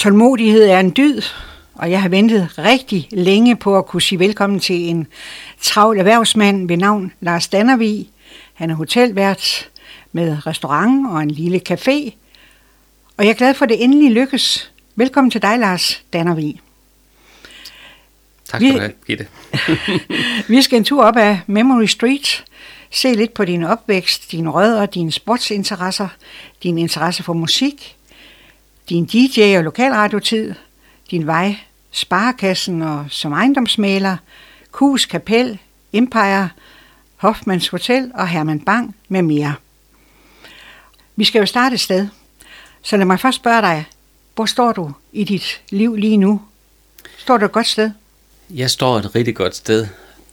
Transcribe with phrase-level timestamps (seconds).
[0.00, 1.22] Tålmodighed er en dyd,
[1.74, 5.06] og jeg har ventet rigtig længe på at kunne sige velkommen til en
[5.60, 8.08] travl erhvervsmand ved navn Lars Dannervig.
[8.54, 9.70] Han er hotelvært
[10.12, 12.12] med restaurant og en lille café,
[13.16, 14.72] og jeg er glad for, at det endelig lykkes.
[14.96, 16.60] Velkommen til dig, Lars Dannervig.
[18.44, 19.26] Tak skal du have, Gitte.
[20.54, 22.44] vi skal en tur op ad Memory Street,
[22.90, 26.08] se lidt på din opvækst, dine rødder, dine sportsinteresser,
[26.62, 27.96] din interesse for musik,
[28.90, 30.54] din DJ- og lokalradiotid,
[31.10, 31.56] din vej,
[31.90, 34.16] Sparekassen og som ejendomsmaler,
[34.70, 35.58] Kus Kapel,
[35.92, 36.48] Empire,
[37.16, 39.54] Hoffmans Hotel og Herman Bang med mere.
[41.16, 42.08] Vi skal jo starte et sted,
[42.82, 43.84] så lad mig først spørge dig,
[44.34, 46.42] hvor står du i dit liv lige nu?
[47.18, 47.90] Står du et godt sted?
[48.50, 49.86] Jeg står et rigtig godt sted,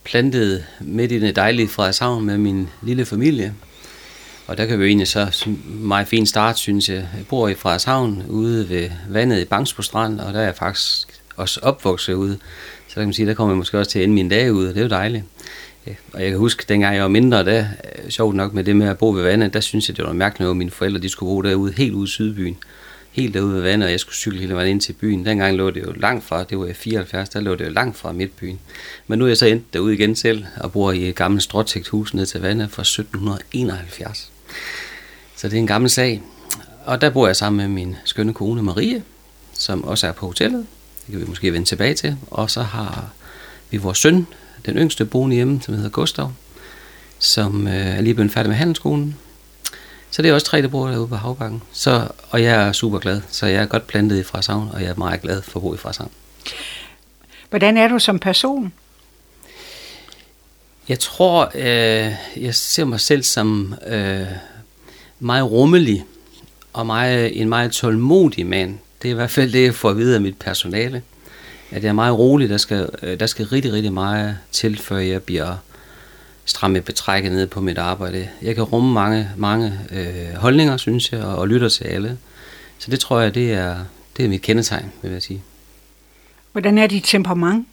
[0.04, 3.54] plantet midt i det dejlige Frederikshavn med min lille familie.
[4.48, 6.96] Og der kan vi jo egentlig så meget fin start, synes jeg.
[6.96, 11.08] Jeg bor i Frederikshavn ude ved vandet i Bangsbo Strand, og der er jeg faktisk
[11.36, 12.38] også opvokset ude.
[12.88, 14.54] Så der kan man sige, der kommer jeg måske også til at ende mine dage
[14.54, 15.24] ude, og det er jo dejligt.
[16.14, 18.88] Og jeg kan huske, dengang jeg var mindre, der, øh, sjovt nok med det med
[18.88, 21.30] at bo ved vandet, der synes jeg, det var mærkeligt, at mine forældre de skulle
[21.30, 22.58] bo derude, helt ude i Sydbyen
[23.12, 25.26] helt derude ved vandet, og jeg skulle cykle hele vejen ind til byen.
[25.26, 27.98] Dengang lå det jo langt fra, det var i 74, der lå det jo langt
[27.98, 28.60] fra midtbyen.
[29.08, 31.88] Men nu er jeg så endt derude igen selv, og bor i et gammelt stråtægt
[31.88, 34.32] hus ned til vandet fra 1771.
[35.36, 36.22] Så det er en gammel sag.
[36.86, 39.04] Og der bor jeg sammen med min skønne kone Marie,
[39.54, 40.66] som også er på hotellet.
[41.06, 42.18] Det kan vi måske vende tilbage til.
[42.32, 43.10] Og så har
[43.70, 44.28] vi vores søn,
[44.66, 46.32] den yngste boende hjemme, som hedder Gustav,
[47.20, 49.16] som øh, er lige blevet færdig med handelsskolen.
[50.12, 51.64] Så det er også tre, der bor derude på Havbakken.
[51.72, 54.90] Så, og jeg er super glad, så jeg er godt plantet i Frasavn, og jeg
[54.90, 56.12] er meget glad for at bo i Frasavn.
[57.50, 58.74] Hvordan er du som person?
[60.90, 64.28] Jeg tror, øh, jeg ser mig selv som øh,
[65.20, 66.06] meget rummelig
[66.74, 68.78] og meget, en meget tålmodig mand.
[69.02, 71.02] Det er i hvert fald det, jeg får at vide af mit personale.
[71.72, 72.50] At jeg er meget rolig.
[72.50, 75.56] Der skal, øh, der skal rigtig, rigtig meget til, før jeg bliver
[76.46, 78.30] stramme betrækket ned på mit arbejde.
[78.42, 82.18] Jeg kan rumme mange, mange øh, holdninger, synes jeg, og, og lytter til alle.
[82.78, 83.76] Så det tror jeg, det er,
[84.18, 85.42] det er mit kendetegn, vil jeg sige.
[86.52, 87.68] Hvordan er dit temperament?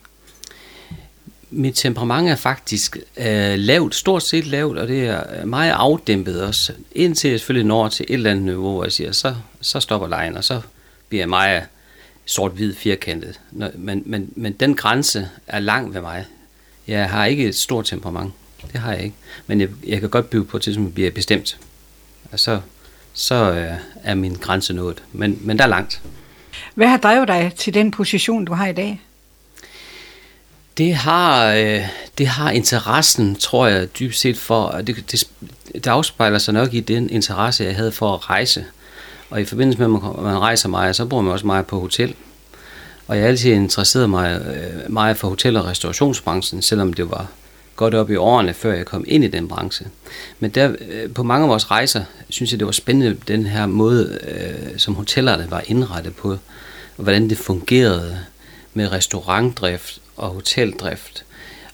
[1.56, 6.42] Mit temperament er faktisk øh, lavt, stort set lavt, og det er øh, meget afdæmpet
[6.42, 6.72] også.
[6.92, 10.08] Indtil jeg selvfølgelig når til et eller andet niveau, hvor jeg siger, så, så stopper
[10.08, 10.60] lejen, og så
[11.08, 11.62] bliver jeg meget
[12.26, 13.40] sort-hvid firkantet.
[13.74, 16.24] Men, men, men den grænse er lang ved mig.
[16.86, 18.32] Jeg har ikke et stort temperament.
[18.72, 19.16] Det har jeg ikke.
[19.46, 21.58] Men jeg, jeg kan godt bygge på til, at bliver bestemt.
[22.32, 22.60] Og så,
[23.12, 25.02] så øh, er min grænse nået.
[25.12, 26.02] Men, men der er langt.
[26.74, 29.00] Hvad har drevet dig til den position, du har i dag?
[30.78, 31.82] Det har, øh,
[32.18, 35.24] det har interessen, tror jeg, dybest set for, det, det,
[35.74, 38.64] det afspejler sig nok i den interesse, jeg havde for at rejse.
[39.30, 42.14] Og i forbindelse med, at man rejser meget, så bor man også meget på hotel.
[43.06, 47.26] Og jeg har altid interesseret mig øh, meget for hotel- og restaurationsbranchen, selvom det var
[47.76, 49.86] godt op i årene, før jeg kom ind i den branche.
[50.40, 53.66] Men der, øh, på mange af vores rejser, synes jeg, det var spændende, den her
[53.66, 56.30] måde, øh, som hotellerne var indrettet på,
[56.96, 58.18] og hvordan det fungerede
[58.74, 61.24] med restaurantdrift og hoteldrift.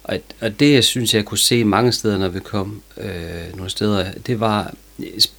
[0.05, 3.71] Og, og det, jeg synes, jeg kunne se mange steder, når vi kom øh, nogle
[3.71, 4.75] steder, det var,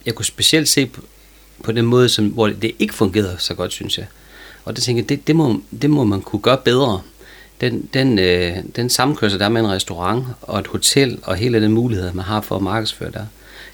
[0.06, 1.00] jeg kunne specielt se på,
[1.64, 4.06] på den måde, som, hvor det ikke fungerede så godt, synes jeg.
[4.64, 7.02] Og det tænker jeg, det, det, må, det må man kunne gøre bedre
[7.60, 11.62] den, den, øh, den sammenkørsel, der er med en restaurant og et hotel, og hele
[11.62, 13.26] den mulighed, man har for at markedsføre der,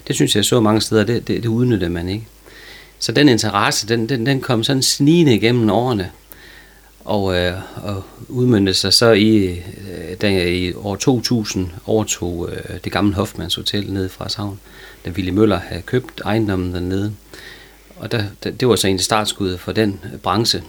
[0.07, 2.27] det synes jeg så mange steder, det, det, det udnytter man ikke.
[2.99, 6.11] Så den interesse, den, den, den kom sådan snigende igennem årene,
[7.09, 12.79] og, øh, og udmyndte sig så i, øh, da jeg i år 2000 overtog øh,
[12.83, 14.59] det gamle Hoffmans Hotel nede fra Savn,
[15.05, 17.13] da Willy Møller havde købt ejendommen dernede.
[17.97, 20.63] Og der, der, det var så egentlig startskuddet for den branche.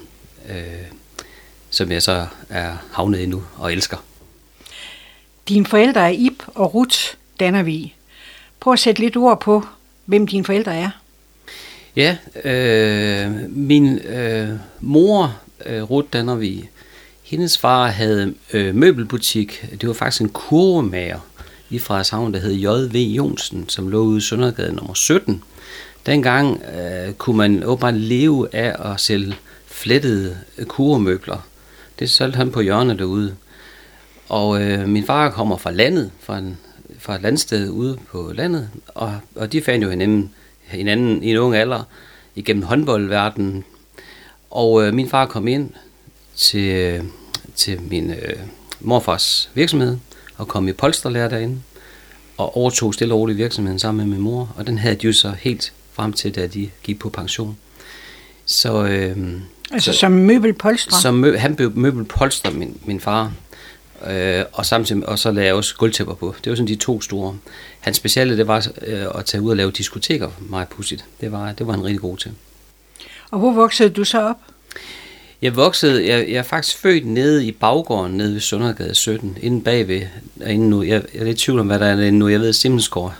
[0.49, 0.57] Øh,
[1.71, 3.97] som jeg så er havnet i nu og elsker.
[5.49, 6.99] Dine forældre er Ip og Ruth
[7.41, 7.97] Dannervig.
[8.61, 9.65] Prøv at sætte lidt ord på,
[10.05, 10.91] hvem dine forældre er.
[11.97, 14.49] Ja, øh, min øh,
[14.81, 16.71] mor, øh, Ruth Dannervig,
[17.23, 19.67] hendes far havde øh, møbelbutik.
[19.81, 21.19] Det var faktisk en kurvemager
[21.71, 22.95] i Frederikshavn, der hed J.V.
[22.95, 25.43] Jonsen, som lå ude i Søndergade nummer 17.
[26.07, 29.35] Dengang øh, kunne man åbenbart leve af at sælge
[29.67, 31.47] flettede øh, kurvemøbler.
[31.99, 33.37] Det solgte han på hjørnet derude.
[34.29, 36.59] Og øh, min far kommer fra landet, fra, en,
[36.99, 40.31] fra et landsted ude på landet, og, og de fandt jo hinanden,
[40.63, 41.83] hinanden i en ung alder
[42.35, 43.65] igennem håndboldverdenen.
[44.51, 45.71] Og øh, min far kom ind
[46.37, 47.03] til,
[47.57, 48.37] til min øh,
[48.81, 49.99] morfars virksomhed
[50.37, 51.61] og kom i polsterlærer derinde
[52.37, 55.13] og overtog stille og roligt virksomheden sammen med min mor, og den havde de jo
[55.13, 57.57] så helt frem til, da de gik på pension.
[58.45, 59.17] Så, øh,
[59.73, 60.99] Altså så, som møbelpolstrer?
[60.99, 63.33] Som mø, han blev møbelpolstrer, min, min far.
[64.07, 66.35] Øh, og samtidig og så lavede jeg også gulvtæpper på.
[66.45, 67.37] Det var sådan de to store.
[67.81, 71.05] Hans speciale, det var øh, at tage ud og lave diskoteker meget pudsigt.
[71.21, 72.33] Det var, det var han rigtig god til.
[73.31, 74.37] Og hvor voksede du så op?
[75.43, 79.63] Jeg voksede, jeg, jeg er faktisk født nede i baggården, nede ved Søndergade 17, inde
[79.63, 80.03] bagved,
[80.47, 82.41] inde nu, jeg, jeg er lidt i tvivl om, hvad der er derinde nu, jeg
[82.41, 83.15] ved, at Simmensgaard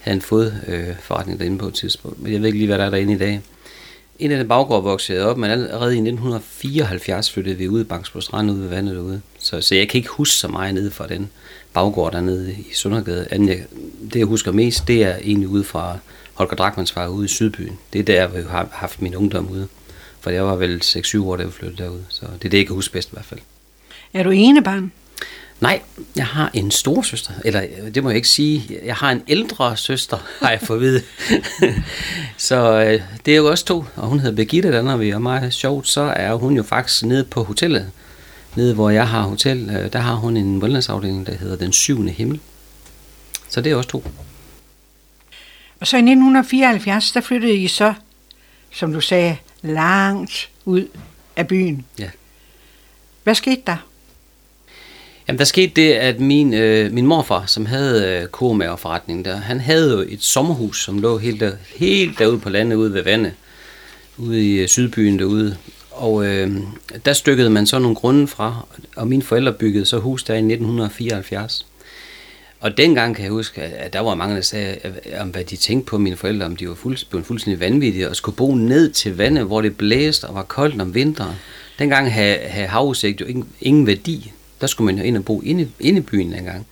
[0.00, 2.84] havde en fodforretning øh, derinde på et tidspunkt, men jeg ved ikke lige, hvad der
[2.84, 3.40] er derinde i dag.
[4.18, 7.84] En af den baggård voksede jeg op, men allerede i 1974 flyttede vi ud i
[7.84, 9.20] Bangsbo Strand, ude ved vandet derude.
[9.38, 11.30] Så, så jeg kan ikke huske så meget nede fra den
[11.72, 13.26] baggård dernede i Søndergade.
[13.30, 13.64] jeg,
[14.12, 15.98] det jeg husker mest, det er egentlig ude fra
[16.38, 17.78] Holger Drakmans far ude i Sydbyen.
[17.92, 19.68] Det er der, hvor jeg har haft min ungdom ude.
[20.20, 22.00] For jeg var vel 6-7 år, da jeg flyttede derud.
[22.08, 23.40] Så det er det, jeg kan huske bedst i hvert fald.
[24.14, 24.92] Er du ene barn?
[25.60, 25.80] Nej,
[26.16, 27.32] jeg har en stor søster.
[27.44, 27.62] Eller
[27.94, 28.80] det må jeg ikke sige.
[28.84, 31.02] Jeg har en ældre søster, har jeg fået vide.
[32.48, 33.84] så øh, det er jo også to.
[33.96, 37.04] Og hun hedder Birgitte, der når vi er meget sjovt, så er hun jo faktisk
[37.04, 37.90] nede på hotellet.
[38.56, 42.12] Nede hvor jeg har hotel, øh, der har hun en wellnessafdeling, der hedder Den Syvende
[42.12, 42.40] Himmel.
[43.48, 44.04] Så det er også to.
[45.80, 47.94] Og så i 1974, der flyttede I så,
[48.72, 50.86] som du sagde, langt ud
[51.36, 51.86] af byen.
[51.98, 52.10] Ja.
[53.24, 53.76] Hvad skete der?
[55.28, 59.60] Jamen, der skete det, at min, øh, min morfar, som havde øh, komagerforretningen der, han
[59.60, 63.32] havde jo et sommerhus, som lå helt, der, helt derude på landet, ude ved vandet,
[64.16, 65.56] ude i øh, Sydbyen derude.
[65.90, 66.56] Og øh,
[67.04, 68.66] der stykkede man så nogle grunde fra,
[68.96, 71.66] og mine forældre byggede så hus der i 1974.
[72.60, 74.76] Og dengang kan jeg huske, at der var mange, der sagde,
[75.20, 78.36] om hvad de tænkte på mine forældre, om de var fuld, fuldstændig vanvittige, og skulle
[78.36, 81.34] bo ned til vandet, hvor det blæste og var koldt om vinteren.
[81.78, 84.32] Dengang havde, havde havudsigt jo ingen, ingen værdi.
[84.60, 86.66] Der skulle man jo ind og bo inde, inde i byen dengang.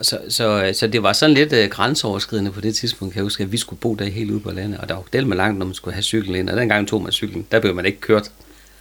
[0.00, 3.42] Så, så, så det var sådan lidt uh, grænseoverskridende på det tidspunkt, kan jeg huske,
[3.42, 5.58] at vi skulle bo der helt ude på landet, og der var del med langt,
[5.58, 8.00] når man skulle have cyklen ind, og dengang tog man cyklen, der blev man ikke
[8.00, 8.30] kørt.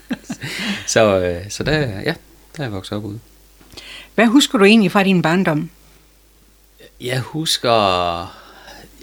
[0.87, 2.13] så, uh, så der, ja,
[2.57, 3.19] der er jeg vokset op ude.
[4.15, 5.69] Hvad husker du egentlig fra din barndom?
[7.03, 8.35] Jeg husker,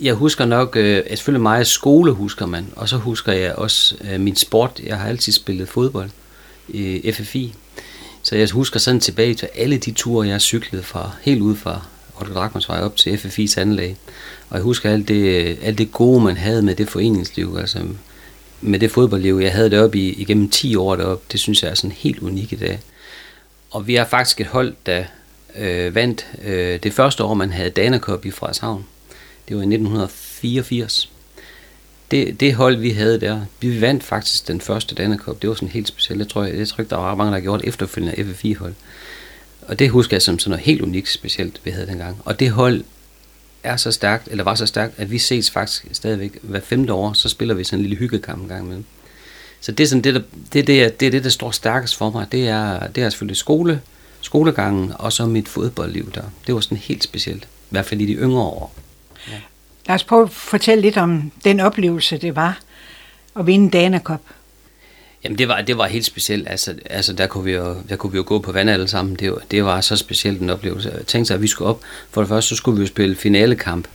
[0.01, 4.21] jeg husker nok, øh, selvfølgelig meget skole husker man, og så husker jeg også øh,
[4.21, 4.81] min sport.
[4.85, 6.11] Jeg har altid spillet fodbold
[6.69, 7.55] i FFI,
[8.23, 11.83] så jeg husker sådan tilbage til alle de ture, jeg cyklede fra, helt ud fra
[12.21, 13.97] Otto Drakmansvej op til FFI's anlæg.
[14.51, 17.79] Og jeg husker alt det, alt det gode, man havde med det foreningsliv, altså
[18.61, 19.39] med det fodboldliv.
[19.43, 21.25] Jeg havde det op i, igennem 10 år deroppe.
[21.33, 22.81] Det synes jeg er sådan helt unikt i dag.
[23.71, 25.05] Og vi har faktisk et hold, der
[25.57, 28.87] øh, vandt øh, det første år, man havde Dana Cup i Frederikshavn.
[29.49, 31.11] Det var i 1984.
[32.11, 35.43] Det, det hold, vi havde der, vi vandt faktisk den første Dana Cup.
[35.43, 36.19] Det var sådan helt specielt.
[36.19, 38.75] Jeg tror, jeg, jeg tror ikke, der var mange, der gjorde det efterfølgende FF4-hold.
[39.63, 42.23] Og det husker jeg som sådan noget helt unikt specielt, vi havde dengang.
[42.25, 42.85] Og det hold
[43.63, 47.13] er så stærkt, eller var så stærkt, at vi ses faktisk stadigvæk hver femte år,
[47.13, 48.85] så spiller vi sådan en lille hyggekamp en gang imellem.
[49.61, 50.21] Så det er sådan det, der,
[50.53, 52.27] det, det, det, er det, der står stærkest for mig.
[52.33, 53.81] Det er, det er selvfølgelig skole,
[54.21, 56.23] skolegangen og så mit fodboldliv der.
[56.47, 57.45] Det var sådan helt specielt.
[57.45, 58.75] I hvert fald i de yngre år.
[59.29, 59.41] Ja.
[59.87, 62.61] Lad os prøve at fortælle lidt om den oplevelse, det var
[63.37, 64.21] at vinde Dana Cup.
[65.25, 66.49] Jamen det var, det var helt specielt.
[66.49, 69.17] Altså, altså der, kunne vi jo, der kunne vi jo gå på vand alle sammen.
[69.17, 70.93] Det, var, det var så specielt en oplevelse.
[70.97, 71.81] Jeg tænkte sig, at vi skulle op.
[72.11, 73.89] For det første, så skulle vi jo spille finalekamp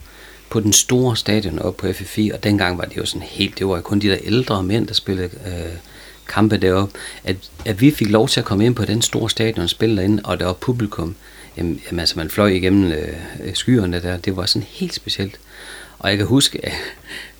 [0.49, 3.67] på den store stadion op på FFI, og dengang var det jo sådan helt, det
[3.67, 5.77] var kun de der ældre mænd, der spillede øh,
[6.27, 7.35] kampe deroppe, at,
[7.65, 10.21] at vi fik lov til at komme ind på den store stadion og spille derinde,
[10.25, 11.15] og der var publikum.
[11.57, 13.07] Jamen, jamen altså, man fløj igennem øh,
[13.43, 14.17] øh skyerne der.
[14.17, 15.39] Det var sådan helt specielt.
[15.99, 16.73] Og jeg kan huske, at,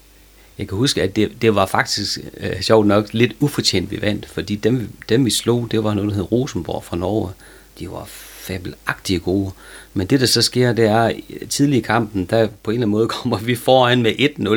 [0.57, 4.25] jeg kan huske, at det, det var faktisk øh, sjovt nok lidt ufortjent, vi vandt,
[4.29, 7.31] fordi dem, dem vi slog, det var noget, der hed Rosenborg fra Norge.
[7.79, 8.05] De var
[8.43, 9.51] fabelagtige gode.
[9.93, 11.11] Men det, der så sker, det er,
[11.49, 14.49] tidlig i kampen, der på en eller anden måde kommer vi foran med 1-0.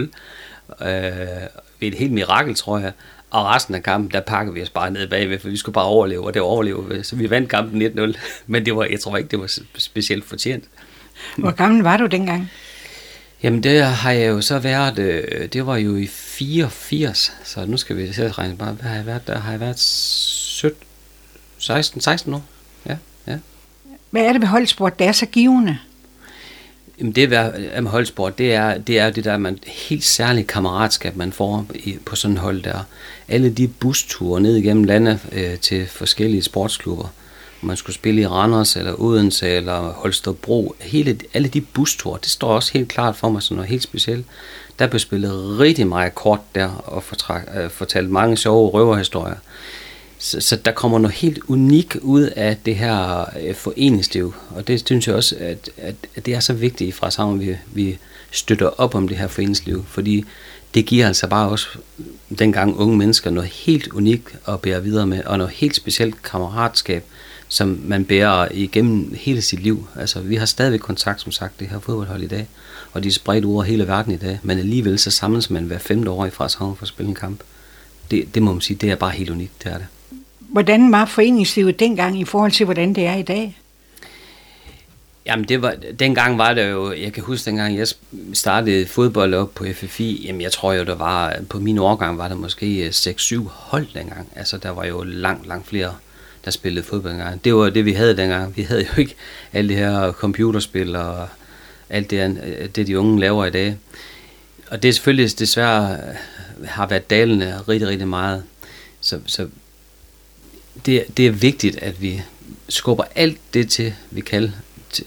[0.87, 1.47] Øh,
[1.81, 2.93] ved et helt mirakel, tror jeg.
[3.37, 5.85] Og resten af kampen, der pakker vi os bare ned bagved, for vi skulle bare
[5.85, 7.03] overleve, og det overleve vi.
[7.03, 10.65] Så vi vandt kampen 1-0, men det var, jeg tror ikke, det var specielt fortjent.
[11.37, 12.51] Hvor gammel var du dengang?
[13.43, 17.77] Jamen det har jeg jo så været, øh, det var jo i 84, så nu
[17.77, 19.39] skal vi selv regne bare, hvad har jeg været der?
[19.39, 20.79] Har jeg været 17,
[21.59, 22.45] 16, 16 år?
[22.87, 23.39] Ja, ja.
[24.11, 25.79] Hvad er det ved holdsport, der er så givende?
[26.99, 31.33] Jamen det med holdsport, det er, det er det der man, helt særligt kammeratskab, man
[31.33, 32.79] får i, på sådan et hold der.
[33.29, 37.09] Alle de busture ned igennem landet øh, til forskellige sportsklubber.
[37.61, 40.75] Man skulle spille i Randers eller Odense eller Holstebro.
[40.81, 44.27] Hele, alle de busture, det står også helt klart for mig som noget helt specielt.
[44.79, 47.03] Der blev spillet rigtig meget kort der og
[47.57, 49.37] øh, fortalt mange sjove røverhistorier.
[50.27, 54.87] Så, så der kommer noget helt unikt ud af det her øh, foreningsliv, og det
[54.87, 57.99] synes jeg også, at, at, at det er så vigtigt fra sammen, vi, vi
[58.31, 60.25] støtter op om det her foreningsliv, fordi
[60.75, 61.69] det giver altså bare også
[62.39, 67.05] dengang unge mennesker noget helt unikt at bære videre med, og noget helt specielt kammeratskab,
[67.49, 69.89] som man bærer igennem hele sit liv.
[69.97, 72.47] Altså, vi har stadigvæk kontakt, som sagt, det her fodboldhold i dag,
[72.93, 75.79] og de er spredt over hele verden i dag, men alligevel så samles man hver
[75.79, 77.41] femte år i fra for at spille en kamp.
[78.11, 79.87] Det, det må man sige, det er bare helt unikt, det er det.
[80.57, 83.59] Hvordan var foreningslivet dengang i forhold til, hvordan det er i dag?
[85.27, 87.87] Jamen, det var, dengang var det jo, jeg kan huske, dengang jeg
[88.33, 92.29] startede fodbold op på FFI, jamen jeg tror jo, der var, på min årgang var
[92.29, 94.29] der måske øh, 6-7 hold dengang.
[94.37, 95.95] Altså, der var jo langt, langt flere,
[96.45, 97.45] der spillede fodbold dengang.
[97.45, 98.57] Det var det, vi havde dengang.
[98.57, 99.15] Vi havde jo ikke
[99.53, 101.29] alle de her computerspil og
[101.91, 103.77] alt det, øh, det de unge laver i dag.
[104.71, 108.43] Og det er selvfølgelig desværre øh, har været dalende rigtig, rigtig meget.
[109.01, 109.49] Så, så
[110.87, 112.23] det, det er vigtigt, at vi
[112.69, 114.53] skubber alt det til, vi kan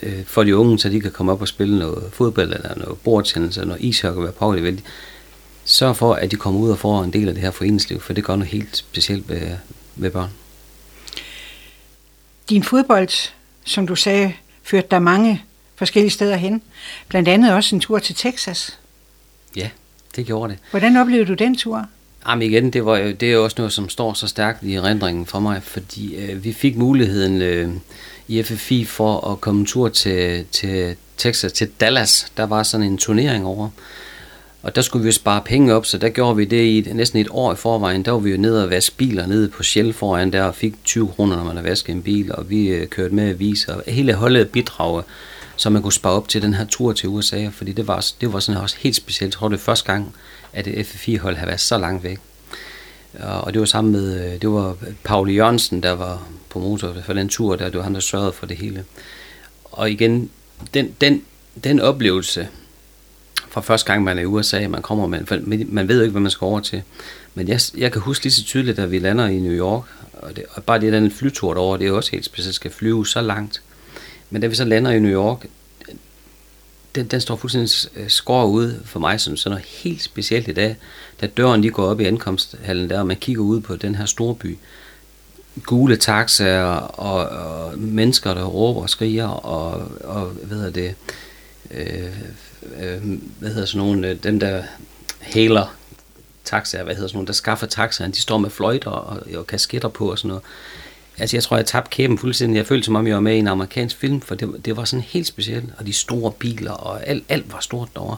[0.02, 2.98] øh, for de unge, så de kan komme op og spille noget fodbold, eller noget
[2.98, 4.82] bordtennis, eller noget ishockey, hvad power de vil.
[5.66, 8.14] Sørg for, at de kommer ud og får en del af det her foreningsliv, for
[8.14, 9.58] det gør noget helt specielt ved,
[9.96, 10.30] ved børn.
[12.50, 13.32] Din fodbold,
[13.66, 14.34] som du sagde,
[14.64, 15.44] førte der mange
[15.76, 16.62] forskellige steder hen.
[17.08, 18.80] Blandt andet også en tur til Texas.
[19.56, 19.70] Ja,
[20.16, 20.60] det gjorde det.
[20.72, 21.86] Hvordan oplevede du den tur?
[22.28, 24.76] Jamen igen, det, var jo, det er jo også noget, som står så stærkt i
[24.76, 27.70] erindringen for mig, fordi øh, vi fik muligheden øh,
[28.28, 32.32] i FFI for at komme en tur til, til Texas, til Dallas.
[32.38, 33.70] Der var sådan en turnering over.
[34.64, 37.20] Og der skulle vi jo spare penge op, så der gjorde vi det i næsten
[37.20, 38.06] et år i forvejen.
[38.06, 40.74] Der var vi jo nede og vaske biler nede på Shell foran der og fik
[40.84, 42.36] 20 kroner, når man har vasket en bil.
[42.36, 43.82] Og vi øh, kørte med aviser.
[43.88, 45.04] Hele holdet bidrag,
[45.56, 47.48] så man kunne spare op til den her tur til USA.
[47.52, 49.34] Fordi det var, det var sådan også helt specielt.
[49.34, 50.16] Jeg tror, det første gang,
[50.54, 52.20] at det FFI-hold havde været så langt væk.
[53.20, 57.30] Og det var sammen med, øh, det var Pauli Jørgensen, der var promotor for den
[57.30, 58.86] tur, der det var han, der sørgede for det hele.
[59.64, 60.30] Og igen,
[60.74, 61.24] den, den,
[61.64, 62.48] den oplevelse,
[63.50, 65.28] fra første gang man er i USA, man kommer man,
[65.68, 66.82] man ved jo ikke, hvad man skal over til.
[67.36, 70.36] Men jeg, jeg kan huske lige så tydeligt, at vi lander i New York, og,
[70.36, 73.22] det, og bare det den flytur derovre, det er også helt specielt, skal flyve så
[73.22, 73.62] langt.
[74.30, 75.46] Men da vi så lander i New York,
[77.00, 80.54] den, den står fuldstændig øh, skår ud for mig som sådan noget helt specielt i
[80.54, 80.76] dag.
[81.22, 84.06] Da døren lige går op i ankomsthallen der, og man kigger ud på den her
[84.06, 84.58] store by.
[85.64, 90.96] Gule taxaer og, og mennesker, der råber og skriger, og, og hvad hedder det,
[91.72, 92.12] øh,
[92.80, 94.64] øh, hvad hedder sådan nogle, øh, dem der
[95.20, 95.76] hæler
[96.46, 99.90] taxaer, hvad hedder sådan nogle, der skaffer taxaer, de står med fløjter og, og kasketter
[99.90, 100.44] på og sådan noget.
[101.20, 102.58] Altså, jeg tror, jeg tabte kæben fuldstændig.
[102.58, 104.86] Jeg følte, som om jeg var med i en amerikansk film, for det, det var
[104.86, 105.66] sådan helt specielt.
[105.78, 108.18] Og de store biler, og alt, alt var stort derovre.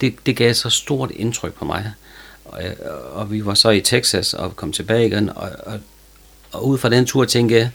[0.00, 1.92] Det, det gav så stort indtryk på mig.
[2.44, 2.60] Og,
[3.12, 5.80] og vi var så i Texas og kom tilbage igen, og, og,
[6.52, 7.70] og ud fra den tur tænkte jeg,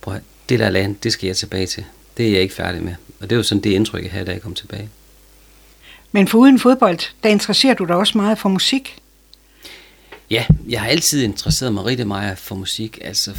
[0.00, 1.84] prøv det der land, det skal jeg tilbage til.
[2.16, 2.94] Det er jeg ikke færdig med.
[3.20, 4.88] Og det jo sådan det indtryk, jeg havde, da jeg kom tilbage.
[6.12, 8.98] Men for uden fodbold, der interesserer du dig også meget for musik?
[10.30, 12.98] Ja, jeg har altid interesseret mig rigtig meget for musik.
[13.00, 13.32] Altså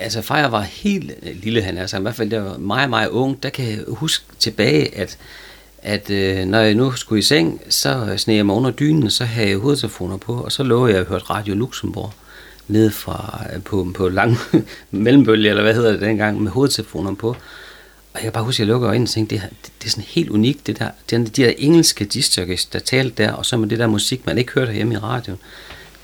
[0.00, 2.58] altså far jeg var helt øh, lille, han er, altså i hvert fald der var
[2.58, 5.18] meget, meget ung, der kan jeg huske tilbage, at,
[5.82, 9.24] at øh, når jeg nu skulle i seng, så sneg jeg mig under dynen, så
[9.24, 12.12] havde jeg hovedtelefoner på, og så lå jeg og hørte Radio Luxembourg
[12.68, 14.36] ned fra, øh, på, på lang
[14.90, 17.28] mellembølge, eller hvad hedder det dengang, med hovedtelefoner på.
[18.12, 19.90] Og jeg kan bare huske, at jeg lukker øjnene og tænkte, det, det, det er
[19.90, 23.56] sådan helt unikt, det der, det, de der engelske discjockeys, der talte der, og så
[23.56, 25.38] med det der musik, man ikke hørte hjemme i radioen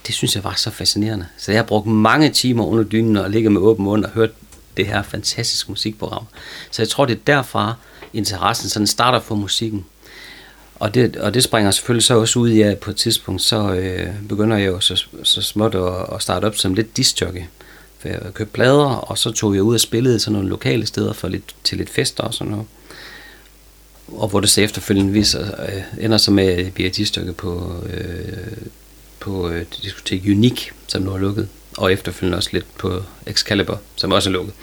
[0.07, 1.27] det synes jeg var så fascinerende.
[1.37, 4.31] Så jeg har brugt mange timer under dynen og ligget med åben mund og hørt
[4.77, 6.25] det her fantastiske musikprogram.
[6.71, 7.75] Så jeg tror, det er derfra
[8.13, 9.85] interessen sådan starter for musikken.
[10.75, 13.73] Og det, og det springer selvfølgelig så også ud i, at på et tidspunkt, så
[13.73, 17.43] øh, begynder jeg jo så, så småt at, at starte op som lidt discjockey.
[17.99, 21.13] For jeg købte plader, og så tog jeg ud og spillede sådan nogle lokale steder
[21.13, 22.67] for lidt, til lidt fester og sådan noget.
[24.09, 28.57] Og hvor det så efterfølgende viser, øh, ender så med at blive discjockey på øh,
[29.27, 34.13] på øh, diskotek Unique, som nu er lukket, og efterfølgende også lidt på Excalibur, som
[34.13, 34.55] også er lukket.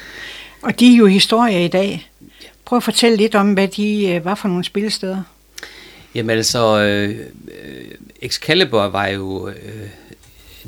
[0.66, 2.10] og de er jo historier i dag.
[2.64, 5.22] Prøv at fortælle lidt om, hvad de øh, var for nogle spillesteder.
[6.14, 7.26] Jamen altså, øh,
[8.22, 9.88] Excalibur var jo, øh,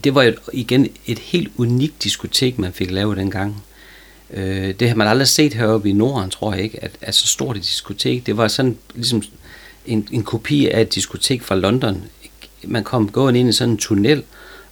[0.05, 3.65] det var jo igen et helt unikt diskotek, man fik lavet dengang.
[4.31, 7.27] Øh, det har man aldrig set heroppe i Norden, tror jeg ikke, at, at så
[7.27, 8.27] stort et diskotek.
[8.27, 9.23] Det var sådan ligesom
[9.87, 12.05] en, en kopi af et diskotek fra London,
[12.67, 14.23] man kom gående ind i sådan en tunnel,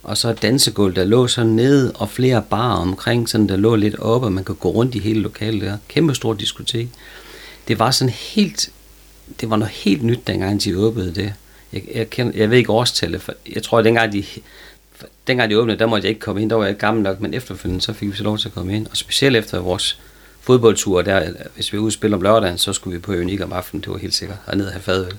[0.02, 3.76] og så et dansegulv, der lå sådan nede, og flere barer omkring, sådan der lå
[3.76, 5.76] lidt oppe, og man kunne gå rundt i hele lokalet der.
[5.88, 6.88] Kæmpe stort diskotek.
[7.68, 8.70] Det var sådan helt,
[9.40, 11.34] det var noget helt nyt, dengang de åbnede det.
[11.72, 14.24] Jeg, jeg, kender, jeg ved ikke årstallet, for jeg tror, at dengang de,
[15.26, 17.34] dengang de åbnede, der måtte jeg ikke komme ind, der var jeg gammel nok, men
[17.34, 18.86] efterfølgende, så fik vi så lov til at komme ind.
[18.90, 20.00] Og specielt efter vores
[20.40, 23.92] fodboldtur, der, hvis vi udspiller om lørdagen, så skulle vi på Unik om aftenen, det
[23.92, 25.14] var helt sikkert, og ned og have fadøl.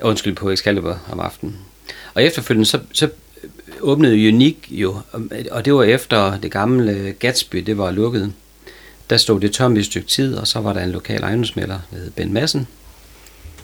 [0.00, 1.56] undskyld, på Excalibur om aftenen.
[2.18, 3.08] Og efterfølgende, så, så
[3.80, 5.00] åbnede Unique jo,
[5.50, 8.32] og det var efter det gamle øh, Gatsby, det var lukket.
[9.10, 11.78] Der stod det tomt i et stykke tid, og så var der en lokal ejendomsmælder,
[11.90, 12.66] der hed Ben Madsen.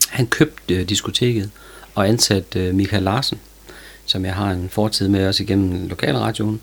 [0.08, 1.50] Han købte øh, diskoteket
[1.94, 3.38] og ansatte øh, Michael Larsen,
[4.06, 6.61] som jeg har en fortid med også igennem lokalradioen.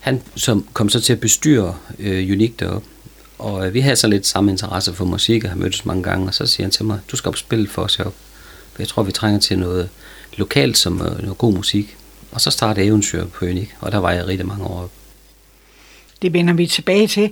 [0.00, 2.88] Han som kom så til at bestyre øh, Unique deroppe.
[3.38, 6.26] Og øh, vi havde så lidt samme interesse for musik og har mødtes mange gange,
[6.26, 8.18] og så siger han til mig, du skal op spille for os heroppe.
[8.78, 9.88] Jeg tror, vi trænger til noget
[10.36, 11.96] lokalt som noget god musik.
[12.32, 14.90] Og så startede eventyr på Unik, og der var jeg rigtig mange år.
[16.22, 17.30] Det vender vi tilbage til.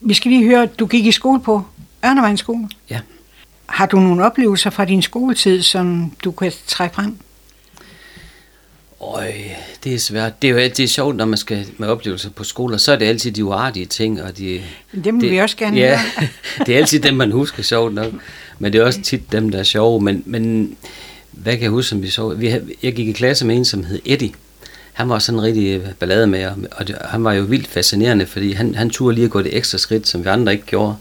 [0.00, 1.62] Vi skal lige høre, du gik i skole på
[2.04, 2.68] Ørnevejen skole.
[2.90, 3.00] Ja.
[3.66, 7.16] Har du nogle oplevelser fra din skoletid, som du kan trække frem?
[9.00, 9.32] Øj,
[9.84, 10.42] det er svært.
[10.42, 13.06] Det er jo er sjovt, når man skal med oplevelser på skoler, så er det
[13.06, 14.22] altid de uartige ting.
[14.22, 14.62] Og de,
[15.04, 16.00] dem vil det, vi også gerne ja,
[16.66, 18.12] det er altid dem, man husker sjovt nok.
[18.58, 20.00] Men det er også tit dem, der er sjove.
[20.00, 20.76] Men, men
[21.32, 22.28] hvad kan jeg huske, som vi så?
[22.28, 24.32] Vi, havde- jeg gik i klasse med en, som hed Eddie.
[24.92, 28.26] Han var sådan en rigtig øh, ballade med, og det, han var jo vildt fascinerende,
[28.26, 30.94] fordi han, han turde lige at gå det ekstra skridt, som vi andre ikke gjorde.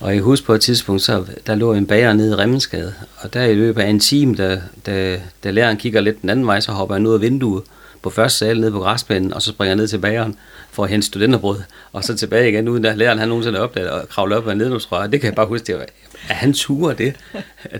[0.00, 3.34] Og jeg husker på et tidspunkt, så der lå en bager nede i Remmensgade, og
[3.34, 6.60] der i løbet af en time, da, da, da læreren kigger lidt den anden vej,
[6.60, 7.62] så hopper han ud af vinduet
[8.02, 10.36] på første sal nede på græsplænen, og så springer jeg ned til bageren
[10.70, 11.60] for at hente studenterbrød,
[11.92, 15.06] og så tilbage igen, uden at læreren han nogensinde opdaget og kravle op ad nedløbsrør.
[15.06, 15.86] Det kan jeg bare huske, det var,
[16.28, 17.14] at han turer det.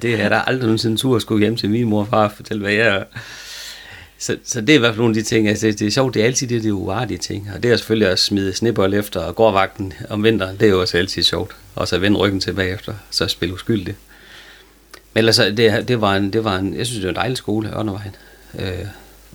[0.03, 2.33] Det er der aldrig nogensinde tur at skulle hjem til min mor og far og
[2.33, 3.05] fortælle, hvad jeg er.
[4.19, 5.91] Så, så det er i hvert fald nogle af de ting, altså det, det er
[5.91, 7.51] sjovt, det er altid det, det er uartige ting.
[7.55, 10.81] Og det er selvfølgelig at smide snibbold efter og gårdvagten om vinteren, det er jo
[10.81, 11.57] også altid sjovt.
[11.75, 13.95] Og så vende ryggen tilbage efter, så spille uskyldig.
[15.15, 17.37] Men ellers, det, det, var en, det var en, jeg synes, det var en dejlig
[17.37, 18.17] skole, Ørnevejen.
[18.59, 18.87] Øh,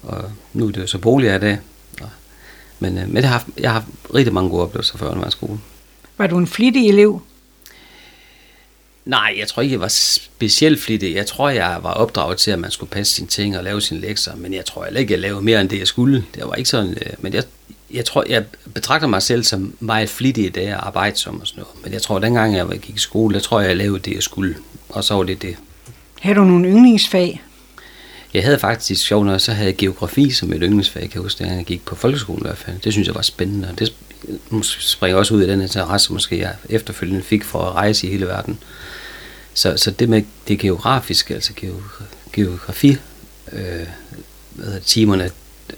[0.05, 1.59] og nu er det jo så bolig af det.
[2.01, 2.09] Og,
[2.79, 5.31] men, øh, men jeg har, haft, jeg har haft rigtig mange gode oplevelser for Ørnevejen
[5.31, 5.59] skole.
[6.17, 7.21] Var du en flittig elev?
[9.05, 11.15] Nej, jeg tror ikke, jeg var specielt flittig.
[11.15, 13.99] Jeg tror, jeg var opdraget til, at man skulle passe sine ting og lave sine
[13.99, 16.25] lektier, men jeg tror heller ikke, jeg lavede mere end det, jeg skulle.
[16.35, 17.43] Det var ikke sådan, øh, men jeg,
[17.91, 21.61] jeg tror, jeg betragter mig selv som meget flittig i dag og arbejdsom og sådan
[21.61, 21.83] noget.
[21.83, 24.23] Men jeg tror, dengang jeg gik i skole, der tror jeg, jeg lavede det, jeg
[24.23, 24.55] skulle.
[24.89, 25.55] Og så var det det.
[26.19, 27.41] Havde du nogle yndlingsfag?
[28.35, 31.43] Jeg havde faktisk sjovt nok, så havde jeg geografi som et yndlingsfag, kan jeg huske,
[31.43, 32.79] da jeg gik på folkeskolen i hvert fald.
[32.79, 33.93] Det synes jeg var spændende, og det
[34.63, 38.27] springer også ud af den interesse, måske jeg efterfølgende fik for at rejse i hele
[38.27, 38.59] verden.
[39.53, 41.53] Så, så det med det geografiske, altså
[42.33, 42.97] geografi,
[43.51, 43.87] øh,
[44.49, 45.29] hvad hedder timerne,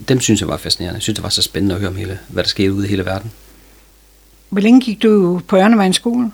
[0.07, 0.95] dem synes jeg var fascinerende.
[0.95, 2.89] Jeg synes, det var så spændende at høre om hele, hvad der skete ude i
[2.89, 3.31] hele verden.
[4.49, 6.31] Hvor længe gik du på Ørnevejens skole?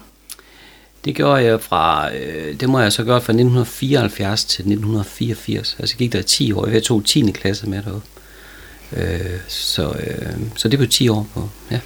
[1.05, 5.75] Det gjorde jeg fra, øh, det må jeg så gøre fra 1974 til 1984.
[5.79, 6.67] Altså jeg gik der i 10 år.
[6.67, 7.31] Jeg tog 10.
[7.31, 8.07] klasse med deroppe.
[8.97, 11.79] Øh, så, øh, så det blev 10 år på, ja.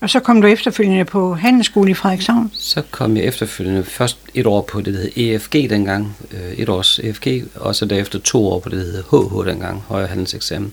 [0.00, 2.50] Og så kom du efterfølgende på handelsskole i Frederikshavn.
[2.54, 6.68] Så kom jeg efterfølgende først et år på det, der hed EFG dengang, øh, et
[6.68, 10.72] års EFG, og så derefter to år på det, der hed HH dengang, højere handelseksamen.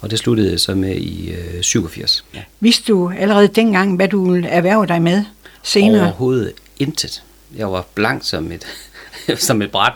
[0.00, 2.24] Og det sluttede jeg så med i øh, 87.
[2.34, 2.40] Ja.
[2.60, 5.24] Vidste du allerede dengang, hvad du ville erhverve dig med
[5.62, 6.02] senere?
[6.02, 7.22] Overhovedet intet.
[7.56, 8.66] Jeg var blank som et,
[9.46, 9.92] som et bræt.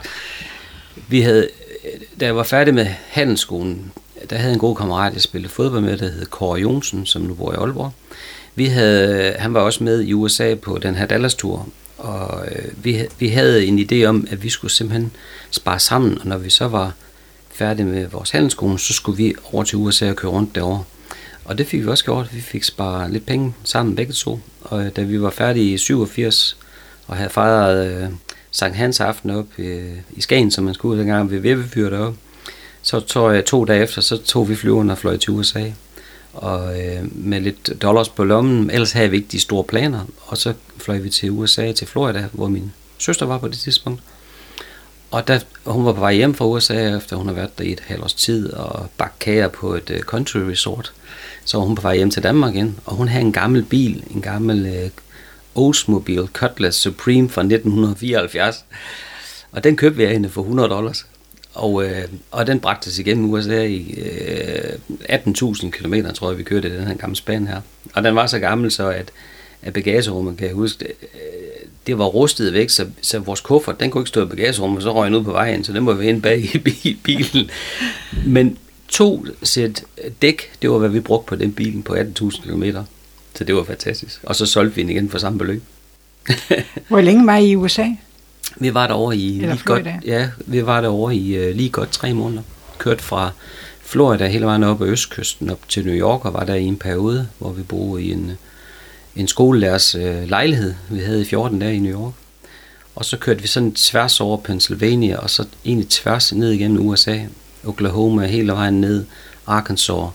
[1.09, 1.49] Vi havde,
[2.21, 3.93] da jeg var færdig med handelsskolen,
[4.31, 7.35] der havde en god kammerat, jeg spillede fodbold med, der hed Kåre Jonsen, som nu
[7.35, 7.93] bor i Aalborg.
[8.55, 11.69] Vi havde, han var også med i USA på den her Dallas-tur,
[11.99, 15.13] og øh, vi, vi havde en idé om, at vi skulle simpelthen
[15.51, 16.93] spare sammen, og når vi så var
[17.53, 20.85] færdige med vores handelsskole, så skulle vi over til USA og køre rundt derovre.
[21.45, 22.35] Og det fik vi også gjort.
[22.35, 24.41] Vi fik sparet lidt penge sammen begge to.
[24.61, 26.57] Og øh, da vi var færdige i 87
[27.13, 28.09] og havde fejret øh,
[28.51, 32.19] Sankt Hans aften op øh, i Skagen, som man skulle dengang ved Vippefyr deroppe,
[32.83, 35.65] så tog jeg to dage efter, så tog vi flyveren og fløj til USA.
[36.33, 40.01] Og øh, med lidt dollars på lommen, ellers havde vi ikke de store planer.
[40.27, 44.03] Og så fløj vi til USA, til Florida, hvor min søster var på det tidspunkt.
[45.11, 47.73] Og da hun var på vej hjem fra USA, efter hun havde været der i
[47.73, 50.93] et halvt års tid og bagt kager på et øh, country resort,
[51.45, 52.79] så var hun på vej hjem til Danmark igen.
[52.85, 54.91] Og hun havde en gammel bil, en gammel øh,
[55.55, 58.65] Oldsmobile Cutlass Supreme fra 1974.
[59.53, 61.07] Og den købte vi af hende for 100 dollars.
[61.55, 64.73] Og, øh, og den bragte os igennem USA i øh,
[65.09, 67.61] 18.000 km, tror jeg, vi kørte i den her gamle span her.
[67.95, 69.13] Og den var så gammel, så at,
[69.63, 73.81] at bagagerummet, kan jeg huske, det, øh, det var rustet væk, så, så vores kuffert,
[73.81, 76.01] den kunne ikke stå i bagagerummet, så røg den ud på vejen, så den måtte
[76.01, 76.39] vi ind bag
[76.85, 77.51] i bilen.
[78.27, 79.85] Men to sæt
[80.23, 82.65] dæk, det var, hvad vi brugte på den bilen på 18.000 km.
[83.35, 84.21] Så det var fantastisk.
[84.23, 85.63] Og så solgte vi den igen for samme beløb.
[86.89, 87.87] Hvor længe var I i USA?
[88.57, 91.93] Vi var derovre i Eller lige godt, ja, vi var derovre i uh, lige godt
[91.93, 92.43] tre måneder.
[92.79, 93.31] Kørt fra
[93.81, 96.77] Florida hele vejen op ad østkysten op til New York og var der i en
[96.77, 98.33] periode, hvor vi boede i en,
[99.17, 102.13] en skolelærers uh, lejlighed, vi havde i 14 dage i New York.
[102.95, 107.19] Og så kørte vi sådan tværs over Pennsylvania, og så egentlig tværs ned igennem USA,
[107.65, 109.05] Oklahoma, hele vejen ned,
[109.47, 110.11] Arkansas,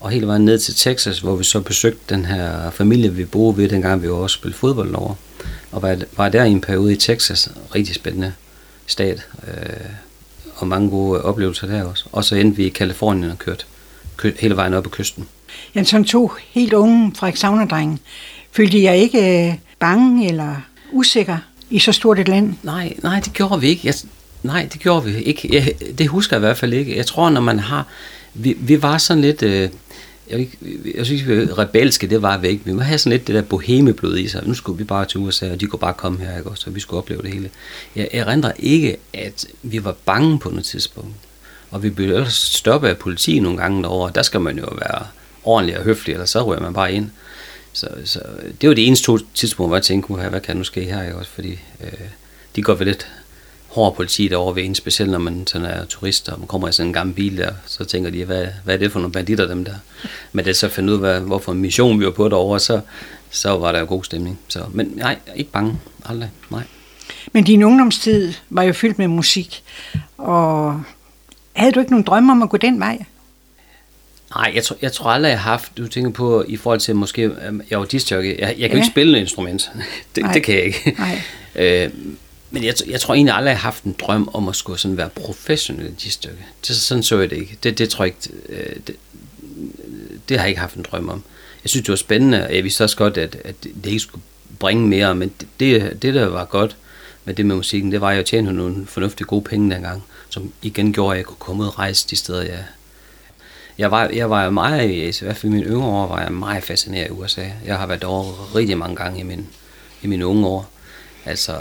[0.00, 3.56] og hele vejen ned til Texas, hvor vi så besøgte den her familie, vi boede
[3.56, 5.14] ved, dengang vi også spillede fodbold over.
[5.72, 8.32] Og var, var der i en periode i Texas, rigtig spændende
[8.86, 9.90] stat, øh,
[10.56, 12.04] og mange gode oplevelser der også.
[12.12, 13.64] Og så endte vi i Kalifornien og kørte,
[14.16, 15.28] kørte hele vejen op ad kysten.
[15.74, 17.98] Ja, sådan to helt unge Frederikshavner-drenge.
[18.52, 20.56] Følte jeg ikke øh, bange eller
[20.92, 21.38] usikker
[21.70, 22.54] i så stort et land?
[22.62, 23.82] Nej, nej, det gjorde vi ikke.
[23.84, 23.94] Jeg,
[24.42, 25.48] nej, det gjorde vi ikke.
[25.52, 26.96] Jeg, det husker jeg i hvert fald ikke.
[26.96, 27.86] Jeg tror, når man har...
[28.34, 29.42] Vi, vi var sådan lidt...
[29.42, 29.68] Øh,
[30.30, 30.48] jeg,
[30.94, 32.60] jeg synes, vi rebelske, det var væk.
[32.64, 34.46] Vi må have sådan lidt det der bohemeblod i sig.
[34.46, 36.50] Nu skulle vi bare til USA, og de kunne bare komme her, ikke?
[36.54, 37.50] så vi skulle opleve det hele.
[37.96, 41.14] Jeg erindrer ikke, at vi var bange på noget tidspunkt.
[41.70, 44.12] Og vi blev ellers stoppet af politi nogle gange derovre.
[44.14, 45.06] Der skal man jo være
[45.44, 47.10] ordentlig og høflig, eller så rører man bare ind.
[47.72, 48.20] Så, så
[48.60, 51.02] det var det eneste to tidspunkt, hvor jeg tænkte, hvad kan nu ske her?
[51.02, 51.16] Ikke?
[51.16, 51.92] Også fordi øh,
[52.56, 53.08] de går vel lidt
[53.70, 56.72] hård politi derovre ved en, specielt når man sådan er turist, og man kommer i
[56.72, 59.46] sådan en gammel bil der, så tænker de, hvad, hvad er det for nogle banditter,
[59.46, 59.74] dem der?
[60.32, 62.80] Men det så fandt ud af, hvad, hvorfor en mission vi var på derovre, så,
[63.30, 64.38] så var der jo god stemning.
[64.48, 65.78] Så, men nej, ikke bange.
[66.04, 66.30] Aldrig.
[66.50, 66.62] Nej.
[67.32, 69.62] Men din ungdomstid var jo fyldt med musik,
[70.18, 70.82] og
[71.52, 73.04] havde du ikke nogen drømme om at gå den vej?
[74.34, 76.96] Nej, jeg tror, jeg tror aldrig, jeg har haft, du tænker på, i forhold til
[76.96, 78.74] måske, øhm, jeg var disjockey, jeg, jeg kan ja.
[78.74, 79.70] ikke spille et instrument,
[80.16, 80.96] det, det kan jeg ikke.
[80.98, 81.22] Nej.
[81.84, 81.90] øh,
[82.50, 84.96] men jeg, jeg tror egentlig aldrig, jeg har haft en drøm om at skulle sådan
[84.96, 86.42] være professionel disjockey.
[86.68, 87.58] Det, sådan så jeg det ikke.
[87.62, 88.96] Det, det tror jeg ikke, øh, det,
[90.28, 91.22] det har jeg ikke haft en drøm om.
[91.64, 94.22] Jeg synes, det var spændende, og jeg vidste også godt, at, at det ikke skulle
[94.58, 96.76] bringe mere, men det, det, der var godt
[97.24, 100.52] med det med musikken, det var, at jeg tjente nogle fornuftige gode penge dengang, som
[100.62, 102.64] igen gjorde, at jeg kunne komme ud og rejse de steder, jeg,
[103.78, 106.64] jeg var, jeg var meget, i hvert fald i mine yngre år, var jeg meget
[106.64, 107.44] fascineret af USA.
[107.66, 109.46] Jeg har været over rigtig mange gange i, min,
[110.02, 110.70] i mine unge år.
[111.24, 111.56] Altså,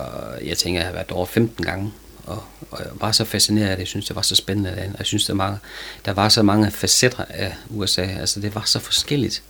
[0.46, 1.92] jeg tænker, jeg har været over 15 gange,
[2.26, 3.80] og, og jeg var så fascineret af det.
[3.80, 4.94] Jeg synes, det var så spændende.
[4.98, 5.60] Jeg synes, der var,
[6.06, 8.02] der var så mange facetter af USA.
[8.02, 9.42] Altså, det var så forskelligt.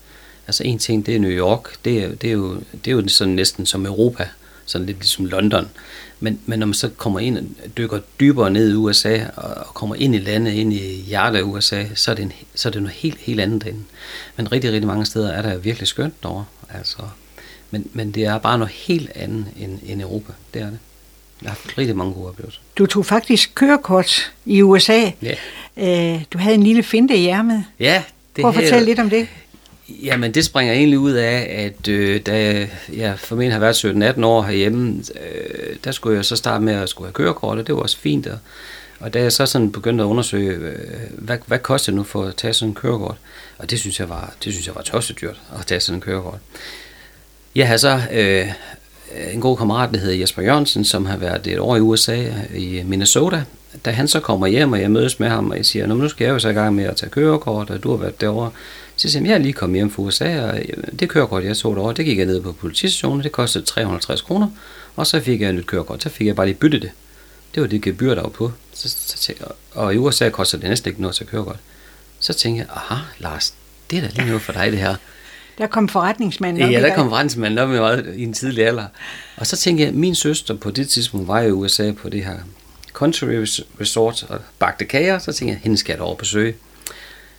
[0.47, 1.85] Altså, en ting, det er New York.
[1.85, 4.27] Det er, det er, jo, det er jo sådan næsten som Europa.
[4.65, 5.69] Sådan lidt ligesom London.
[6.19, 7.43] Men, men når man så kommer ind og
[7.77, 11.85] dykker dybere ned i USA, og kommer ind i landet, ind i hjertet af USA,
[11.95, 13.83] så er det, en, så er det noget helt, helt andet derinde.
[14.37, 16.45] Men rigtig, rigtig mange steder er der virkelig skønt derovre.
[16.69, 16.97] Altså,
[17.71, 20.33] men, men det er bare noget helt andet end, end Europa.
[20.53, 20.79] Det er det.
[21.41, 22.59] Jeg har haft rigtig mange gode oplevelser.
[22.77, 25.11] Du tog faktisk kørekort i USA.
[25.21, 25.35] Ja.
[25.77, 27.65] Øh, du havde en lille finte i ærmet.
[27.79, 28.03] Ja.
[28.35, 29.27] Det Prøv at fortælle lidt om det.
[29.89, 34.41] Jamen, det springer egentlig ud af, at øh, da jeg formentlig har været 17-18 år
[34.41, 37.81] herhjemme, øh, der skulle jeg så starte med at skulle have kørekort, og det var
[37.81, 38.27] også fint.
[38.27, 38.37] Og,
[38.99, 40.75] og da jeg så sådan begyndte at undersøge, øh,
[41.11, 43.17] hvad, hvad koster det nu for at tage sådan en kørekort?
[43.57, 46.01] Og det synes jeg var, det synes jeg var tosset dyrt at tage sådan en
[46.01, 46.39] kørekort.
[47.55, 48.47] Jeg har så øh,
[49.33, 52.83] en god kammerat, der hedder Jesper Jørgensen, som har været et år i USA, i
[52.85, 53.43] Minnesota.
[53.85, 56.25] Da han så kommer hjem, og jeg mødes med ham, og jeg siger, nu skal
[56.25, 58.51] jeg jo så i gang med at tage kørekort, og du har været derovre.
[58.95, 61.57] Så siger jeg, jeg er lige kommet hjem fra USA, og øh, det kørekort, jeg
[61.57, 64.47] tog derovre, det gik jeg ned på politistationen, det kostede 350 kroner,
[64.95, 66.91] og så fik jeg et nyt kørekort, så fik jeg bare lige byttet det.
[67.55, 68.51] Det var det gebyr, der var på.
[68.73, 69.33] Så, så,
[69.71, 71.59] og i USA koster det næsten ikke noget at tage kørekort.
[72.19, 73.53] Så tænkte jeg, aha, Lars,
[73.91, 74.95] det er da lige noget for dig, det her.
[75.59, 78.85] Der kom forretningsmanden op Ja, der kom forretningsmanden op i, i en tidlig alder.
[79.37, 82.35] Og så tænkte jeg, min søster på det tidspunkt var i USA på det her
[82.93, 83.25] country
[83.81, 85.19] resort og bagte kager.
[85.19, 86.53] Så tænkte jeg, hende skal jeg over besøge.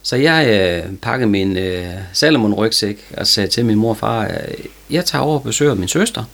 [0.02, 4.64] Så jeg øh, pakkede min øh, Salomon-rygsæk og sagde til min mor og far, øh,
[4.90, 6.24] jeg tager over og besøger min søster.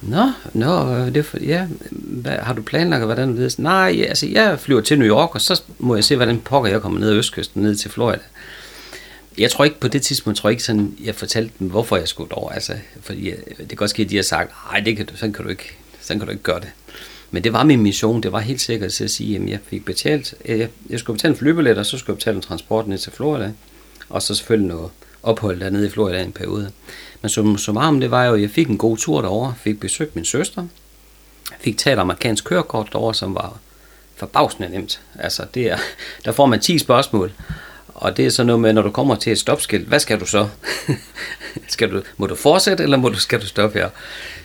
[0.00, 3.58] Nå, nå, det er for, ja, hvad, har du planlagt, hvordan det?
[3.58, 6.82] Nej, altså, jeg flyver til New York, og så må jeg se, hvordan pokker jeg
[6.82, 8.22] kommer ned ad Østkysten, ned til Florida.
[9.38, 12.08] Jeg tror ikke på det tidspunkt, jeg tror ikke sådan, jeg fortalte dem, hvorfor jeg
[12.08, 12.50] skulle over.
[12.50, 15.16] Altså, fordi øh, det kan godt ske, at de har sagt, nej, det kan du,
[15.16, 16.68] sådan kan du ikke, sådan kan du ikke gøre det.
[17.30, 19.84] Men det var min mission, det var helt sikkert til at sige, at jeg fik
[19.84, 22.98] betalt, jeg, jeg skulle betale en flybillet, og så skulle jeg betale en transport ned
[22.98, 23.52] til Florida,
[24.08, 24.90] og så selvfølgelig noget
[25.22, 26.70] ophold dernede i Florida en periode.
[27.22, 29.80] Men som, som arm, det var jo, at jeg fik en god tur derover, fik
[29.80, 30.66] besøgt min søster,
[31.60, 33.58] fik taget amerikansk kørekort derover, som var
[34.16, 35.00] forbavsende nemt.
[35.18, 35.78] Altså, det er,
[36.24, 37.32] der får man 10 spørgsmål,
[38.00, 40.26] og det er så noget med, når du kommer til et stopskilt, hvad skal du
[40.26, 40.48] så?
[41.68, 43.88] skal du, må du fortsætte, eller må du, skal du stoppe her?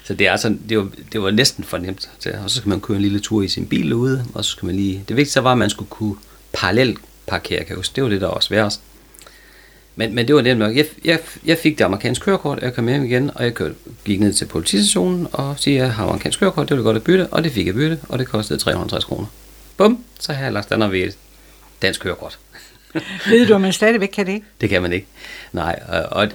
[0.03, 2.09] Så det, er sådan, det, var, det var næsten for nemt.
[2.43, 4.65] Og så skal man køre en lille tur i sin bil ude, og så skal
[4.65, 5.03] man lige...
[5.07, 6.15] Det vigtigste var, at man skulle kunne
[6.53, 7.95] parallelt parkere, kan jeg huske.
[7.95, 8.81] Det var det, der var sværest.
[9.95, 10.75] Men, men det var nemt nok.
[10.75, 14.19] Jeg, jeg, jeg fik det amerikanske kørekort, jeg kom hjem igen, og jeg kørte, gik
[14.19, 17.27] ned til politistationen og siger, at jeg har amerikansk kørekort, det ville godt at bytte,
[17.27, 19.25] og det fik jeg bytte, og det kostede 350 kroner.
[19.77, 21.17] Bum, så har jeg lagt den ved et
[21.81, 22.39] dansk kørekort.
[23.29, 24.41] Ved du, om man stadigvæk kan det?
[24.61, 25.07] Det kan man ikke.
[25.51, 26.27] Nej, og, og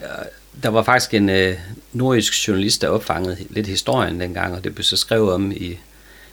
[0.62, 1.56] der var faktisk en øh,
[1.92, 5.78] nordisk journalist, der opfangede lidt historien dengang, og det blev så skrevet om i,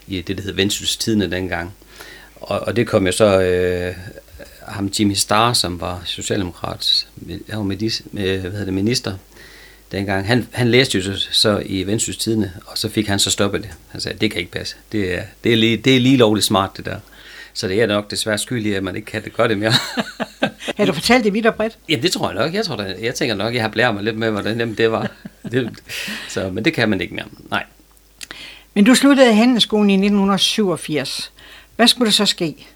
[0.08, 1.74] i det, der hed Vendsyssels Tidene dengang.
[2.36, 3.96] Og, og det kom jo så øh,
[4.68, 7.08] ham Jimmy Starr, som var socialdemokrat,
[7.50, 9.18] han var med, med, hvad hedder det, minister
[9.92, 10.28] dengang.
[10.28, 13.70] Han, han læste jo så i Vendsyssels Tidene, og så fik han så stoppet det.
[13.88, 14.76] Han sagde, det kan ikke passe.
[14.92, 17.00] Det er, det er, lige, det er lige lovligt smart, det der.
[17.56, 19.72] Så det er nok desværre skyld i, at man ikke kan det gøre det mere.
[20.78, 21.78] har du fortalt det vidt og bredt?
[21.90, 22.54] Jamen det tror jeg nok.
[22.54, 24.92] Jeg, tror, da, jeg tænker nok, jeg har blæret mig lidt med, hvordan jamen, det
[24.92, 25.12] var.
[25.52, 25.70] Det,
[26.30, 27.26] så, men det kan man ikke mere.
[27.50, 27.64] Nej.
[28.74, 31.32] Men du sluttede handelsskolen i 1987.
[31.76, 32.68] Hvad skulle der så ske?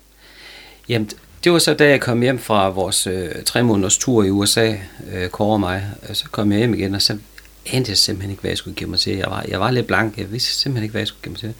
[0.89, 1.09] Jamen,
[1.43, 4.75] det var så da jeg kom hjem fra vores øh, tre måneders tur i USA,
[5.13, 5.83] øh, Kåre og mig.
[6.13, 7.17] Så kom jeg hjem igen, og så
[7.73, 9.17] anede jeg simpelthen ikke, hvad jeg skulle give mig til.
[9.17, 11.39] Jeg var, jeg var lidt blank, jeg vidste simpelthen ikke, hvad jeg skulle give mig
[11.39, 11.53] til.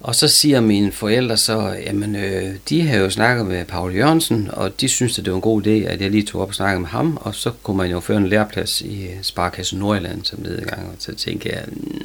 [0.00, 4.50] Og så siger mine forældre så, jamen øh, de har jo snakket med Paul Jørgensen,
[4.52, 6.54] og de synes, at det var en god idé, at jeg lige tog op og
[6.54, 10.24] snakkede med ham, og så kunne man jo føre en læreplads i øh, Sparkasse Nordjylland
[10.24, 11.64] som ledgang, og så tænkte jeg,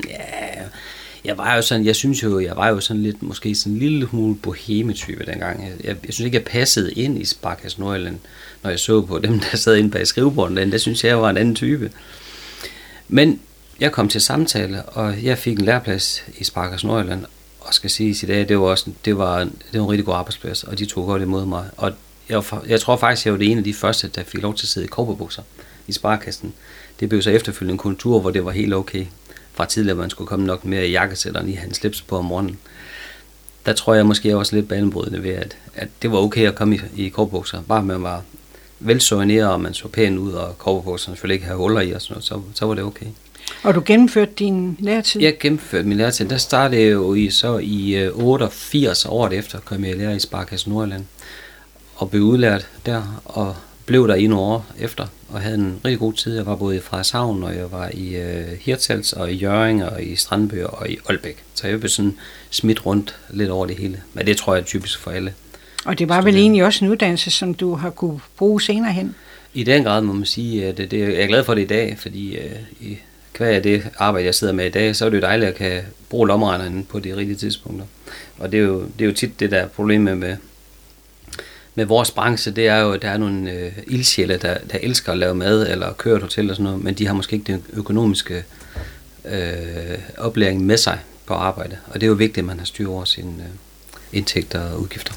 [0.10, 0.62] ja,
[1.25, 3.80] jeg var jo sådan, jeg synes jo, jeg var jo sådan lidt, måske sådan en
[3.80, 5.63] lille smule boheme-type dengang.
[5.63, 8.19] Jeg, jeg, jeg synes ikke, jeg passede ind i Sparkasse Nordjylland,
[8.63, 11.21] når jeg så på dem, der sad inde bag skrivebordet, den, der synes jeg, jeg
[11.21, 11.91] var en anden type.
[13.08, 13.39] Men
[13.80, 17.25] jeg kom til samtale, og jeg fik en læreplads i Sparkasse Nordjylland,
[17.62, 20.15] og skal sige i dag, det var også det var, det var en rigtig god
[20.15, 21.69] arbejdsplads, og de tog godt imod mig.
[21.78, 21.93] Og
[22.30, 24.65] jeg, jeg tror faktisk, jeg var det ene af de første, der fik lov til
[24.65, 25.43] at sidde i korporbukser
[25.88, 26.54] i sparkassen.
[27.00, 29.06] Det blev så efterfølgende en kultur, hvor det var helt okay.
[29.54, 32.60] Fra tidligere, man skulle komme nok mere i jakkesætteren i hans slips på om morgenen.
[33.65, 36.76] Der tror jeg måske også lidt banebrydende ved, at, at det var okay at komme
[36.76, 37.62] i, i korporbukser.
[37.62, 38.24] Bare man var
[38.80, 39.02] vel
[39.43, 42.26] og man så pæn ud, og korporbukserne selvfølgelig ikke havde huller i og sådan noget,
[42.26, 43.06] så, så var det okay.
[43.63, 45.21] Og du gennemførte din læretid?
[45.21, 46.30] Jeg gennemførte min læretid.
[46.30, 50.15] Der startede jeg jo i, så i 88 øh, år efter, kom jeg i lære
[50.15, 51.06] i Sparkasse Nordland.
[51.95, 55.99] Og blev udlært der, og blev der i nogle år efter, og havde en rigtig
[55.99, 56.36] god tid.
[56.36, 60.04] Jeg var både i Frederikshavn, og jeg var i uh, Hirtshals, og i Jøring, og
[60.04, 61.43] i Strandbø, og i Aalbæk.
[61.54, 62.17] Så jeg blev sådan
[62.49, 64.01] smidt rundt lidt over det hele.
[64.13, 65.34] Men det tror jeg er typisk for alle.
[65.86, 69.15] Og det var vel egentlig også en uddannelse, som du har kunne bruge senere hen?
[69.54, 71.97] I den grad må man sige, at det, jeg er glad for det i dag,
[71.99, 72.97] fordi uh, i
[73.41, 75.56] hvad af det arbejde, jeg sidder med i dag, så er det jo dejligt at
[75.56, 77.86] kan bruge lommeregneren på de rigtige tidspunkter.
[78.38, 80.38] Og det er jo, det er jo tit det der problem med,
[81.75, 85.12] med vores branche, det er jo, at der er nogle øh, ildsjæle, der, der elsker
[85.12, 87.51] at lave mad eller køre et hotel og sådan noget, men de har måske ikke
[87.51, 88.43] den økonomiske
[89.25, 91.77] øh, oplæring med sig på arbejde.
[91.88, 95.13] Og det er jo vigtigt, at man har styr over sine øh, indtægter og udgifter.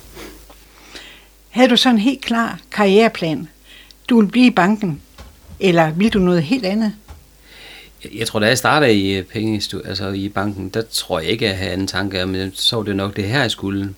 [1.51, 3.49] Havde du så en helt klar karriereplan?
[4.09, 5.01] Du vil blive i banken,
[5.61, 6.93] eller vil du noget helt andet?
[8.14, 11.47] Jeg tror, da jeg startede i øh, penge, altså i banken, der tror jeg ikke,
[11.47, 13.95] at jeg havde en tanke men så var det nok det her, jeg skulle.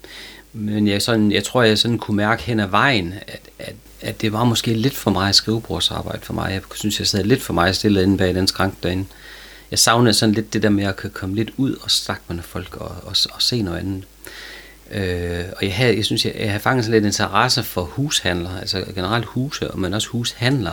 [0.53, 4.21] Men jeg, sådan, jeg tror, jeg sådan kunne mærke hen ad vejen, at, at, at
[4.21, 6.53] det var måske lidt for meget skrivebordsarbejde for mig.
[6.53, 9.05] Jeg synes, jeg sad lidt for meget stillet inde bag den skrank derinde.
[9.71, 12.43] Jeg savnede sådan lidt det der med at kunne komme lidt ud og snakke med
[12.43, 14.05] folk og, og, og se noget andet.
[14.91, 18.59] Øh, og jeg, havde, jeg synes, jeg, jeg havde fanget sådan lidt interesse for hushandler,
[18.61, 20.73] altså generelt huse, men også hushandler.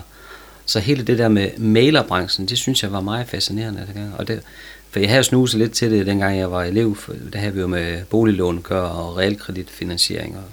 [0.66, 3.84] Så hele det der med mailerbranchen, det synes jeg var meget fascinerende.
[3.88, 4.14] dengang.
[4.18, 4.42] Og det,
[4.90, 6.96] for jeg havde snuset lidt til det, dengang jeg var elev.
[6.96, 10.38] For der havde vi jo med boliglån gør og realkreditfinansiering.
[10.38, 10.44] Og,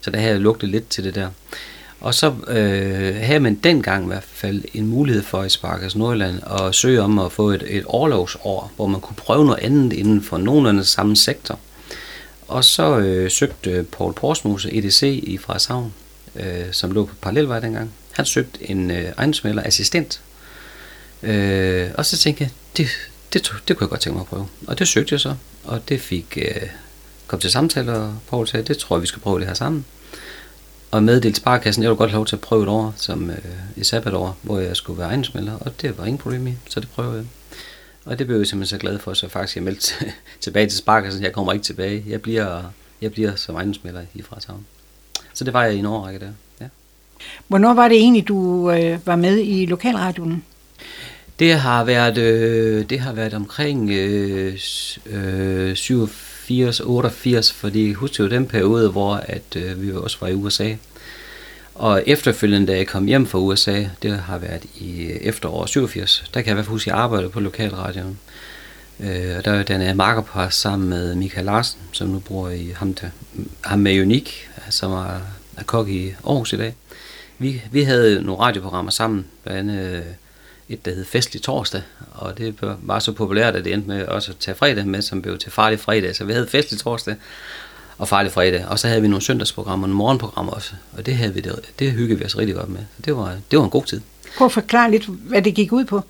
[0.00, 1.28] så der havde jeg lugtet lidt til det der.
[2.00, 6.40] Og så øh, havde man dengang i hvert fald en mulighed for i Sparkas Nordjylland
[6.46, 10.22] at søge om at få et, et overlovsår, hvor man kunne prøve noget andet inden
[10.22, 11.58] for nogenlunde samme sektor.
[12.48, 15.92] Og så øh, søgte Paul Porsmose, EDC i Frederikshavn,
[16.36, 17.92] øh, som lå på parallelvej dengang.
[18.12, 20.20] Han søgte en øh, ejendomsmælder assistent.
[21.22, 22.88] Øh, og så tænkte jeg, det,
[23.32, 24.48] det, det kunne jeg godt tænke mig at prøve.
[24.66, 26.68] Og det søgte jeg så, og det fik øh,
[27.26, 29.84] kom til samtale, og Poul sagde, det tror jeg, vi skal prøve det her sammen.
[30.90, 33.38] Og meddelte sparkassen, jeg ville godt have lov til at prøve et år, som øh,
[33.76, 36.88] i sabbatår, hvor jeg skulle være ejendomsmælder, og det var ingen problem i, så det
[36.88, 37.24] prøvede jeg.
[38.04, 39.94] Og det blev jeg simpelthen så glad for, så faktisk jeg meldte
[40.40, 42.62] tilbage til sparkassen, jeg kommer ikke tilbage, jeg bliver,
[43.00, 44.66] jeg bliver som ejendomsmælder i Frederikshavn.
[45.34, 46.32] Så det var jeg i en årrække der.
[47.48, 50.42] Hvornår var det egentlig, du øh, var med i lokalradioen?
[51.38, 54.58] Det har været, øh, det har været omkring øh,
[55.06, 60.34] øh, 87, 88, fordi husk jo den periode, hvor at, øh, vi også var i
[60.34, 60.74] USA.
[61.74, 66.24] Og efterfølgende, da jeg kom hjem fra USA, det har været i øh, efterår 87,
[66.34, 68.18] der kan jeg i hvert fald huske, at jeg arbejdede på lokalradioen.
[69.00, 72.94] Øh, og der er den markerpar sammen med Michael Larsen, som nu bor i ham,
[72.94, 73.06] der,
[73.64, 75.20] ham med Unik, som er,
[75.56, 76.74] er kok i Aarhus i dag
[77.42, 80.02] vi, vi havde nogle radioprogrammer sammen, blandt andet øh,
[80.68, 84.32] et, der hed Festlig Torsdag, og det var så populært, at det endte med også
[84.32, 86.16] at tage fredag med, som blev til Farlig Fredag.
[86.16, 87.16] Så vi havde Festlig Torsdag
[87.98, 91.14] og Farlig Fredag, og så havde vi nogle søndagsprogrammer og nogle morgenprogrammer også, og det,
[91.14, 92.80] havde vi det, det hyggede vi os rigtig godt med.
[92.96, 94.00] Så det var, det var en god tid.
[94.36, 96.02] Prøv at forklare lidt, hvad det gik ud på.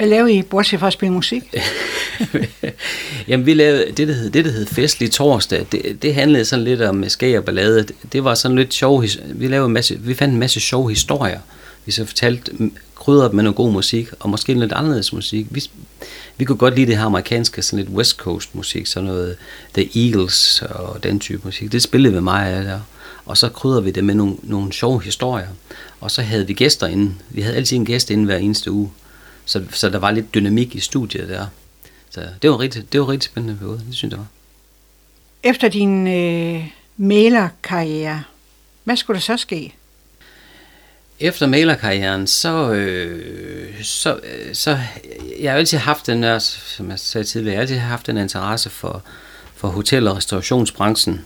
[0.00, 1.42] Hvad lavede I, bortset fra at spille musik?
[3.28, 5.66] Jamen, vi lavede det, der hed, det, der hed Festlig Torsdag.
[5.72, 7.86] Det, det handlede sådan lidt om øh, skæg og ballade.
[8.12, 9.04] Det var sådan lidt sjov.
[9.34, 11.40] Vi, lavede en masse, vi fandt en masse sjove historier.
[11.86, 12.52] Vi så fortalte
[12.96, 15.46] krydret med noget god musik, og måske lidt anderledes musik.
[15.50, 15.70] Vi,
[16.36, 19.36] vi kunne godt lide det her amerikanske, sådan lidt West Coast musik, sådan noget
[19.74, 21.72] The Eagles og den type musik.
[21.72, 22.80] Det spillede vi meget af der.
[23.26, 25.48] Og så krydder vi det med nogle, nogle sjove historier.
[26.00, 27.14] Og så havde vi gæster inde.
[27.30, 28.90] Vi havde altid en gæst inde hver eneste uge.
[29.50, 31.46] Så, så der var lidt dynamik i studiet der.
[32.10, 34.26] Så det var rigtig, det var rigtig spændende periode, det synes jeg var.
[35.42, 36.64] Efter din øh,
[36.96, 38.22] malerkarriere,
[38.84, 39.74] hvad skulle der så ske?
[41.20, 44.78] Efter malerkarrieren, så, øh, så, øh, så
[45.40, 48.16] jeg har altid haft den der, som jeg sagde tidligere, jeg har altid haft en
[48.16, 49.02] interesse for,
[49.54, 51.24] for hotel- og restaurationsbranchen.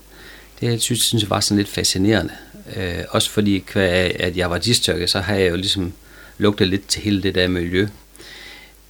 [0.60, 2.32] Det jeg synes, synes jeg var sådan lidt fascinerende.
[2.76, 5.92] Øh, også fordi, at jeg var distørket, så har jeg jo ligesom
[6.38, 7.88] lugtet lidt til hele det der miljø.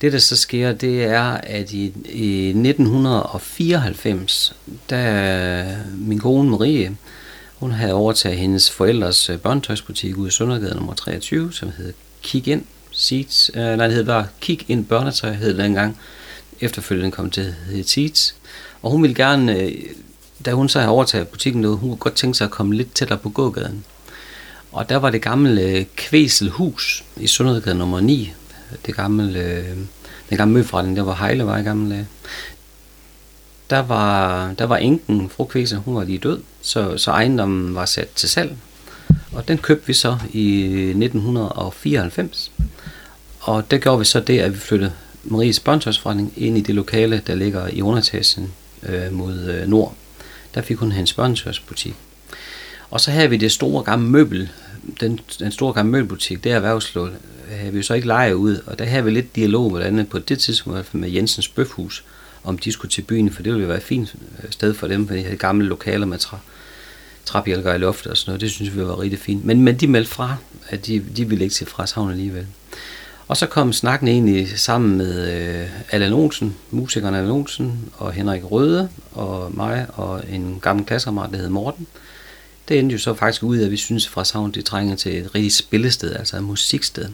[0.01, 4.55] Det, der så sker, det er, at i, i 1994,
[4.91, 6.97] da min kone Marie,
[7.55, 12.49] hun havde overtaget hendes forældres øh, børnetøjsbutik ude i Søndergade nummer 23, som hed Kig
[12.49, 13.51] Ind Seats.
[13.55, 15.99] Øh, nej, det hed bare Kig Ind Børnetøj, hed det dengang.
[16.61, 18.35] Efterfølgende kom til at hedde Seats.
[18.83, 19.73] Og hun ville gerne, øh,
[20.45, 22.95] da hun så havde overtaget butikken, noget, hun kunne godt tænke sig at komme lidt
[22.95, 23.85] tættere på gågaden.
[24.73, 28.33] Og der var det gamle Kveselhus Kvæselhus i Søndergade nummer 9.
[28.87, 29.77] Det gamle, øh,
[30.31, 32.07] den gamle møforretning, der var Hejle var i gamle dage.
[33.71, 37.85] Der var, der var enken, fru Kvise, hun var lige død, så, så ejendommen var
[37.85, 38.57] sat til salg.
[39.33, 42.53] Og den købte vi så i 1994.
[43.41, 44.93] Og der gjorde vi så det, at vi flyttede
[45.25, 49.95] Maries børnetøjsforretning ind i det lokale, der ligger i underetagen øh, mod øh, nord.
[50.55, 51.95] Der fik hun hendes børnetøjsbutik.
[52.91, 54.51] Og så havde vi det store gamle møbel,
[55.01, 57.15] den, den store gamle møbelbutik, det er erhvervslål,
[57.55, 60.19] havde vi så ikke leje ud, og der havde vi lidt dialog med andet på
[60.19, 62.05] det tidspunkt med Jensens Bøfhus,
[62.45, 65.09] om de skulle til byen, for det ville være et fint øh, sted for dem,
[65.09, 66.37] for de havde gamle lokaler med træ,
[67.25, 68.41] træbjælker i loftet og sådan noget.
[68.41, 69.45] Det synes vi var rigtig fint.
[69.45, 70.37] Men, men de meldte fra,
[70.69, 72.47] at de, de ville ikke til Frederikshavn alligevel.
[73.29, 78.43] Og så kom snakken egentlig sammen med øh, Allan Olsen, musikeren Allan Olsen, og Henrik
[78.51, 81.87] Røde, og mig, og en gammel klassekammerat, der hed Morten.
[82.69, 85.19] Det endte jo så faktisk ud af, at vi synes, at Frederikshavn det trænger til
[85.19, 87.09] et rigtigt spillested, altså et musiksted.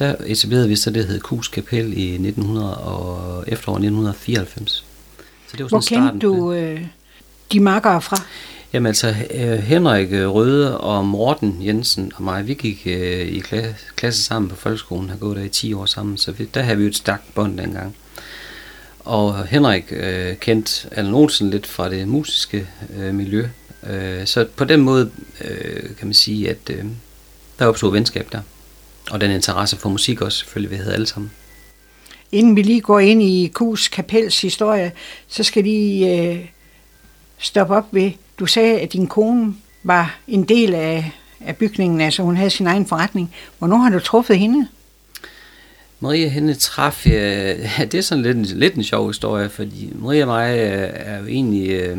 [0.00, 4.84] Der etablerede vi så det, der hed Kus Kapel i 1900 og efterår 1994.
[5.48, 6.86] Så det var Hvor kendte du øh,
[7.52, 8.16] de makkere fra?
[8.72, 13.74] Jamen altså, øh, Henrik Røde og Morten Jensen og mig, vi gik øh, i klasse,
[13.96, 16.76] klasse sammen på folkeskolen, har gået der i 10 år sammen, så vi, der havde
[16.76, 17.96] vi jo et stærkt bånd dengang.
[18.98, 23.48] Og Henrik øh, kendte Allan Olsen lidt fra det musiske øh, miljø,
[23.90, 25.10] øh, så på den måde
[25.40, 26.84] øh, kan man sige, at øh,
[27.58, 28.40] der opstod venskab der.
[29.10, 31.30] Og den interesse for musik også, selvfølgelig, vi havde alle sammen.
[32.32, 34.92] Inden vi lige går ind i Kus Kapels historie,
[35.28, 36.48] så skal de øh,
[37.38, 42.22] stoppe op ved, du sagde, at din kone var en del af, af bygningen, altså
[42.22, 43.34] hun havde sin egen forretning.
[43.58, 44.68] Hvornår har du truffet hende?
[46.00, 47.54] Maria hende traf, ja,
[47.92, 51.18] det er sådan lidt, en, lidt en sjov historie, fordi Maria og mig øh, er
[51.18, 51.98] jo egentlig, øh,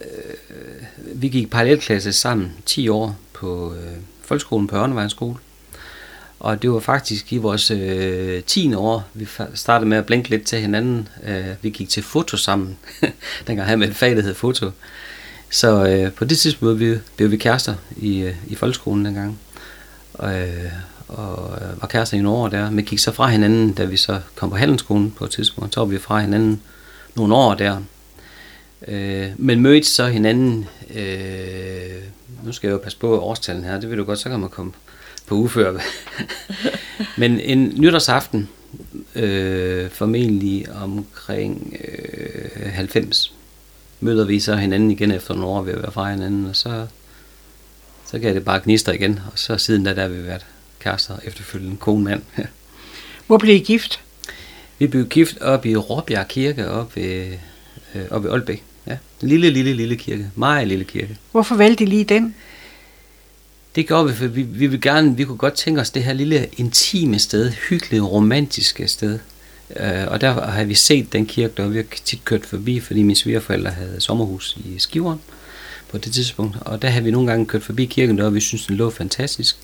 [0.00, 5.36] øh, vi gik parallelklasse sammen 10 år på øh, folkeskolen på Ørnevejnsskole.
[6.40, 8.74] Og det var faktisk i vores øh, 10.
[8.74, 11.08] år, vi startede med at blinke lidt til hinanden.
[11.26, 12.78] Øh, vi gik til foto sammen.
[13.46, 14.70] Dengang havde med et fag, der hed foto.
[15.50, 19.38] Så øh, på det tidspunkt blev vi, blev vi kærester i, øh, i folkeskolen dengang.
[20.22, 20.72] Øh,
[21.08, 22.70] og øh, var kærester i nogle år der.
[22.70, 25.74] Men gik så fra hinanden, da vi så kom på handelsskolen på et tidspunkt.
[25.74, 26.62] Så var vi fra hinanden
[27.14, 27.80] nogle år der.
[28.88, 32.02] Øh, men mødte så hinanden, øh,
[32.44, 34.48] nu skal jeg jo passe på årstallen her, det vil du godt, så kan man
[34.48, 34.72] komme
[35.26, 35.78] på ufør.
[37.20, 38.48] Men en nytårsaften,
[39.14, 43.32] øh, formentlig omkring øh, 90,
[44.00, 46.86] møder vi så hinanden igen efter nogle år ved at være fra hinanden, og så,
[48.06, 50.46] så gav det bare gnister igen, og så siden da, der har vi været
[50.80, 52.22] kærester efterfølgende kone mand.
[53.26, 54.00] Hvor blev I gift?
[54.78, 57.32] Vi blev gift op i Råbjerg Kirke, op ved,
[57.94, 58.62] øh, op i Aalbæk.
[58.86, 60.30] Ja, lille, lille, lille kirke.
[60.34, 61.18] Meget lille kirke.
[61.32, 62.34] Hvorfor valgte I lige den?
[63.76, 66.12] Det gjorde vi, for vi, vi, vil gerne, vi kunne godt tænke os det her
[66.12, 69.18] lille intime sted, hyggelige, romantiske sted.
[69.76, 73.02] Øh, og der har vi set den kirke, der vi har tit kørt forbi, fordi
[73.02, 75.20] mine svigerforældre havde sommerhus i Skiveren
[75.90, 76.56] på det tidspunkt.
[76.60, 79.56] Og der har vi nogle gange kørt forbi kirken, og vi synes, den lå fantastisk.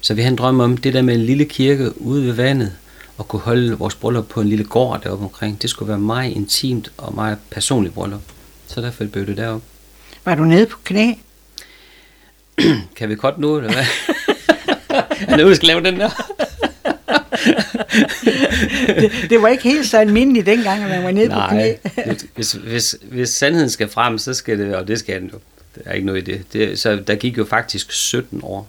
[0.00, 2.72] Så vi havde en drøm om det der med en lille kirke ude ved vandet,
[3.18, 5.62] og kunne holde vores bryllup på en lille gård deroppe omkring.
[5.62, 8.22] Det skulle være meget intimt og meget personligt bryllup.
[8.66, 9.62] Så derfor blev det derop.
[10.24, 11.12] Var du nede på knæ?
[12.96, 13.84] kan vi godt nu, eller hvad?
[15.28, 16.10] er det, vi skal lave den der?
[19.00, 22.14] det, det var ikke helt så almindeligt dengang, at man var nede Nej, på knæ.
[22.34, 25.38] hvis, hvis, hvis sandheden skal frem, så skal det, og det skal den jo.
[25.74, 26.44] Der er ikke noget i det.
[26.52, 28.68] det så der gik jo faktisk 17 år,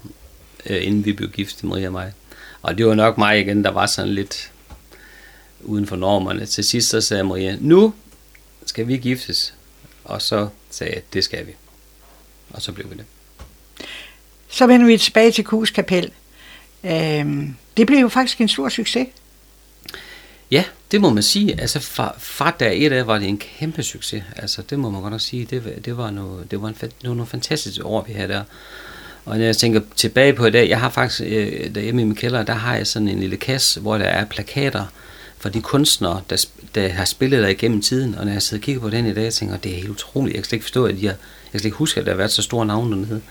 [0.66, 2.14] øh, inden vi blev gift, Maria og mig.
[2.62, 4.52] Og det var nok mig igen, der var sådan lidt
[5.62, 6.46] uden for normerne.
[6.46, 7.94] Til sidst så sagde Maria, nu
[8.66, 9.54] skal vi giftes.
[10.04, 11.52] Og så sagde jeg, det skal vi.
[12.50, 13.06] Og så blev vi det.
[14.50, 16.12] Så vender vi tilbage til Kus Kapel.
[16.84, 19.08] Øhm, det blev jo faktisk en stor succes.
[20.52, 21.62] Ja, det må man sige.
[21.62, 24.24] Altså fra, fra dag et af var det en kæmpe succes.
[24.36, 25.46] Altså det må man godt nok sige.
[25.46, 28.44] Det, det var, noget, det var, en, nogle, nogle fantastiske år, vi havde der.
[29.26, 32.16] Og når jeg tænker tilbage på i dag, jeg har faktisk, øh, derhjemme i min
[32.16, 34.86] kælder, der har jeg sådan en lille kasse, hvor der er plakater
[35.38, 36.46] for de kunstnere, der,
[36.76, 38.16] der har spillet der igennem tiden.
[38.16, 39.90] Og når jeg sidder og kigger på den i dag, jeg tænker det er helt
[39.90, 40.34] utroligt.
[40.34, 42.12] Jeg kan slet ikke forstå, at de har, jeg kan slet ikke huske, at der
[42.12, 43.22] har været så store navne dernede.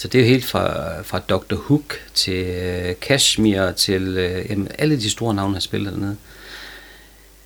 [0.00, 1.54] Så det er helt fra, fra Dr.
[1.54, 6.16] Hook til øh, Kashmir til øh, jamen, alle de store navne, har spillet dernede.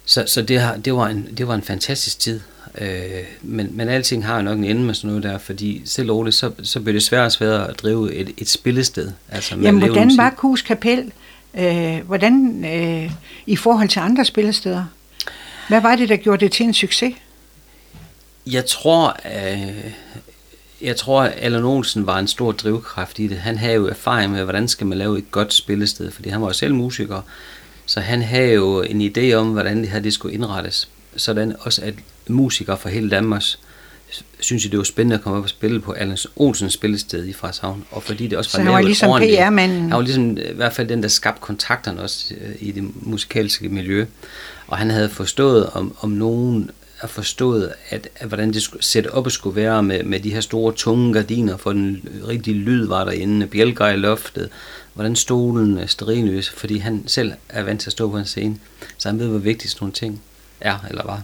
[0.05, 2.41] Så, så det, har, det, var en, det var en fantastisk tid.
[2.79, 2.89] Øh,
[3.43, 6.37] men, men alting har jo nok en ende med sådan noget der, fordi selv roligt,
[6.37, 9.13] så, så bliver det sværere og sværere at drive et, et spillested.
[9.29, 10.19] Altså med Jamen, hvordan musik.
[10.19, 11.13] var Kus Kapel
[11.55, 13.13] øh, hvordan, øh,
[13.47, 14.85] i forhold til andre spillesteder?
[15.69, 17.15] Hvad var det, der gjorde det til en succes?
[18.47, 19.93] Jeg tror, øh,
[20.85, 23.39] jeg tror, at Allan Olsen var en stor drivkraft i det.
[23.39, 26.47] Han havde jo erfaring med, hvordan skal man lave et godt spillested, fordi han var
[26.47, 27.21] jo selv musiker.
[27.87, 30.89] Så han havde jo en idé om, hvordan det her det skulle indrettes.
[31.17, 31.95] Sådan også, at
[32.29, 33.43] musikere fra hele Danmark
[34.41, 37.33] synes jeg, det var spændende at komme op og spille på Allan Olsens spillested i
[37.33, 37.85] Frederikshavn.
[37.91, 39.21] Og fordi det også Så var han var ligesom.
[39.21, 39.81] PR-manden.
[39.81, 43.69] Han var ligesom i hvert fald den, der skabte kontakterne også øh, i det musikalske
[43.69, 44.07] miljø.
[44.67, 46.71] Og han havde forstået, om, om nogen
[47.05, 50.41] har forstået, at, at hvordan det skulle, sætte op skulle være med, med de her
[50.41, 54.51] store, tunge gardiner, for den rigtige lyd var derinde, bjælker i loftet,
[54.95, 58.59] hvordan stolen er sterinløs, fordi han selv er vant til at stå på en scene,
[58.99, 60.23] så han ved, hvor vigtigt sådan nogle ting
[60.61, 61.23] er eller var.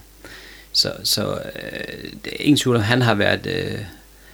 [0.73, 3.47] Så, så øh, det er ingen tvivl om, han har været...
[3.47, 3.79] Øh,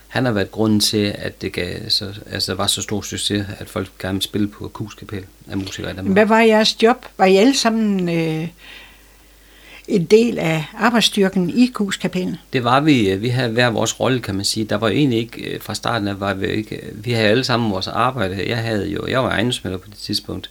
[0.09, 3.69] han har været grunden til, at det gav, så, altså, var så stor succes, at
[3.69, 6.13] folk gerne spille på kuskapel af musikere i Danmark.
[6.13, 7.07] Hvad var jeres job?
[7.19, 8.49] Var I alle sammen øh,
[9.89, 12.39] en del af arbejdsstyrken i Kus Kapel?
[12.53, 13.11] Det var vi.
[13.11, 14.64] øh, Vi havde hver vores rolle, kan man sige.
[14.64, 17.70] Der var egentlig ikke, øh, fra starten af var vi ikke, vi havde alle sammen
[17.70, 18.45] vores arbejde.
[18.49, 20.51] Jeg havde jo, jeg var ejendomsmælder på det tidspunkt.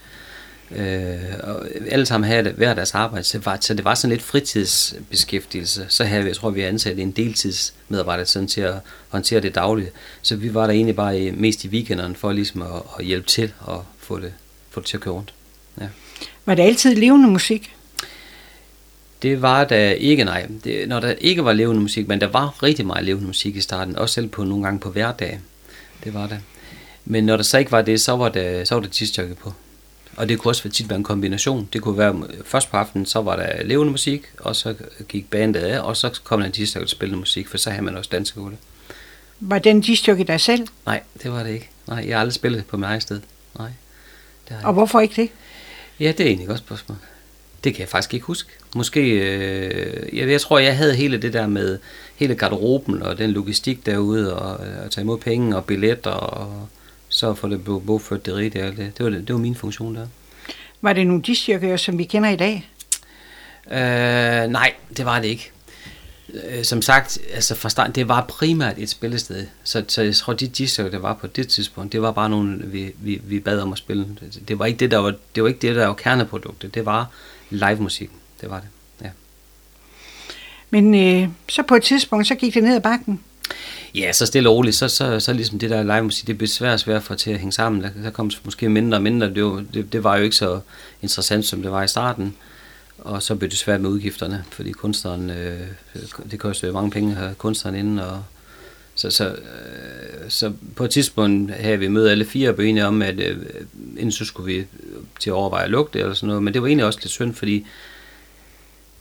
[0.75, 4.09] Øh, og alle sammen havde hver deres arbejde, så det, var, så det var sådan
[4.09, 5.85] lidt fritidsbeskæftigelse.
[5.89, 8.73] Så havde vi, jeg tror, vi ansat en deltidsmedarbejder sådan til at
[9.09, 9.89] håndtere det daglige.
[10.21, 13.53] Så vi var der egentlig bare mest i weekenderne for ligesom at, at hjælpe til
[13.59, 14.33] og få det,
[14.69, 15.33] få det til at køre rundt.
[15.81, 15.85] Ja.
[16.45, 17.74] Var det altid levende musik?
[19.25, 20.47] Det var der ikke, nej.
[20.63, 23.61] Det, når der ikke var levende musik, men der var rigtig meget levende musik i
[23.61, 25.39] starten, også selv på nogle gange på hverdag.
[26.03, 26.37] Det var der.
[27.05, 29.53] Men når der så ikke var det, så var der, så var der tidsjokke på.
[30.15, 31.69] Og det kunne også tit være en kombination.
[31.73, 34.75] Det kunne være, først på aftenen, så var der levende musik, og så
[35.07, 37.85] gik bandet af, og så kom der en tidsjokke til spillende musik, for så havde
[37.85, 38.55] man også dansegulv.
[39.39, 40.67] Var den disjockey dig selv?
[40.85, 41.69] Nej, det var det ikke.
[41.87, 43.21] Nej, jeg har aldrig spillet på mit eget sted.
[43.59, 43.69] Nej.
[44.47, 45.29] Det har jeg Og hvorfor ikke det?
[45.99, 46.97] Ja, det er egentlig et godt spørgsmål.
[47.65, 48.49] Det kan jeg faktisk ikke huske.
[48.75, 51.79] Måske, øh, jeg, jeg tror, jeg havde hele det der med
[52.15, 56.67] hele garderoben og den logistik derude, og øh, at tage imod penge og billetter, og
[57.09, 58.65] så få det bo- bogført det rigtige.
[58.65, 60.07] Det, det, var, det, var min funktion der.
[60.81, 62.69] Var det nogle disjockey'er, som vi kender i dag?
[63.71, 65.51] Øh, nej, det var det ikke.
[66.33, 69.45] Øh, som sagt, altså fra starten, det var primært et spillested.
[69.63, 72.61] Så, så jeg tror, de disser, der var på det tidspunkt, det var bare nogle,
[72.65, 74.03] vi, vi, vi bad om at spille.
[74.03, 76.75] Det, det var ikke det, der var, det var ikke det, der var kerneproduktet.
[76.75, 77.09] Det var
[77.49, 78.09] live musik.
[78.41, 78.67] Det var det,
[79.01, 79.09] ja.
[80.69, 83.19] Men øh, så på et tidspunkt, så gik det ned ad bakken.
[83.95, 86.47] Ja, så stille og roligt, så, så, så ligesom det der live musik, det blev
[86.47, 87.83] svært og svært at få til at hænge sammen.
[87.83, 89.33] Der, der kom måske mindre og mindre.
[89.33, 90.59] Det, var, det, det var jo ikke så
[91.01, 92.35] interessant, som det var i starten.
[92.97, 95.67] Og så blev det svært med udgifterne, fordi kunstneren, øh,
[96.31, 98.07] det koster jo mange penge at have kunstneren inde.
[98.07, 98.23] Og,
[98.95, 102.85] så, så, øh, så på et tidspunkt havde vi mødt alle fire og blev enige
[102.85, 103.37] om, at øh,
[103.97, 104.65] inden så skulle vi
[105.19, 106.43] til at overveje at lukke det eller sådan noget.
[106.43, 107.65] Men det var egentlig også lidt synd, fordi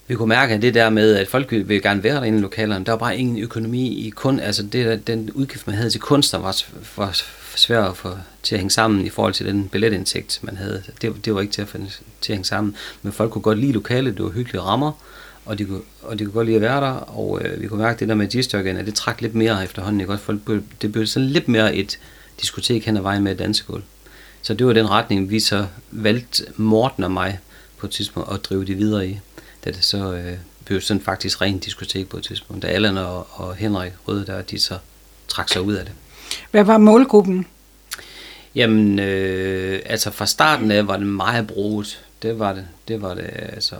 [0.06, 2.84] vi kunne mærke at det der med, at folk ville gerne være derinde i lokalerne.
[2.84, 6.40] Der var bare ingen økonomi i kun, altså det, den udgift, man havde til kunstner,
[6.40, 6.62] var,
[6.96, 7.24] var s-
[7.56, 8.10] svært at få
[8.42, 10.82] til at hænge sammen i forhold til den billetindtægt, man havde.
[11.02, 11.68] Det, det var ikke til at,
[12.20, 12.76] til at hænge sammen.
[13.02, 14.92] Men folk kunne godt lide lokalet, det var hyggelige rammer,
[15.44, 17.82] og de kunne, og de kunne godt lide at være der, og øh, vi kunne
[17.82, 20.00] mærke det der med G-Stokken, at det trak lidt mere efterhånden.
[20.00, 20.12] Ikke?
[20.12, 21.98] Også folk, blev- det blev sådan lidt mere et
[22.40, 23.82] diskotek hen ad vejen med et dansegulv.
[24.42, 27.38] Så det var den retning, vi så valgte Morten og mig
[27.76, 29.20] på et tidspunkt at drive det videre i.
[29.64, 30.32] Da det så øh,
[30.64, 32.62] blev sådan faktisk rent diskotek på et tidspunkt.
[32.62, 34.78] Da Allan og, og Henrik Røde, der de så
[35.28, 35.94] trak sig ud af det.
[36.50, 37.46] Hvad var målgruppen?
[38.54, 42.04] Jamen, øh, altså fra starten af var det meget brugt.
[42.22, 42.66] Det var det.
[42.88, 43.76] Det var det, altså,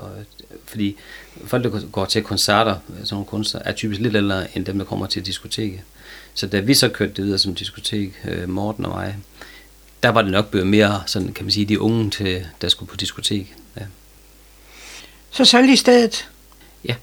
[0.67, 0.97] fordi
[1.45, 4.85] folk, der går til koncerter, sådan nogle kunstnere, er typisk lidt ældre end dem, der
[4.85, 5.81] kommer til diskoteket.
[6.35, 9.17] Så da vi så kørte det videre som diskotek, øh, Morten og mig,
[10.03, 12.89] der var det nok blevet mere, sådan kan man sige, de unge, til, der skulle
[12.89, 13.55] på diskotek.
[13.77, 13.83] Ja.
[15.31, 16.29] Så solgte I stedet?
[16.85, 16.95] Ja.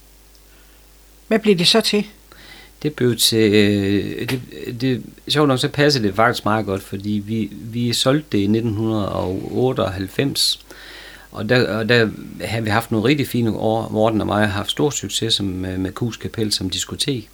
[1.27, 2.05] Hvad blev det så til?
[2.83, 4.41] Det blev til, øh, det,
[4.81, 8.43] det, sjovt nok, så passede det faktisk meget godt, fordi vi, vi solgte det i
[8.43, 10.59] 1998,
[11.31, 12.09] og der, og der
[12.41, 13.89] har vi haft nogle rigtig fine år.
[13.89, 17.29] Morten og mig har haft stor succes øh, med, med Kus Kapel som diskotek.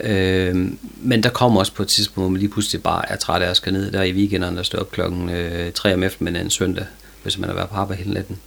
[0.00, 3.42] Øh, men der kommer også på et tidspunkt, hvor man lige pludselig bare er træt
[3.42, 6.46] af at skal ned der i weekenderne og stå op klokken øh, 3 om eftermiddagen
[6.46, 6.86] en søndag,
[7.22, 8.38] hvis man har været på arbejde hele natten.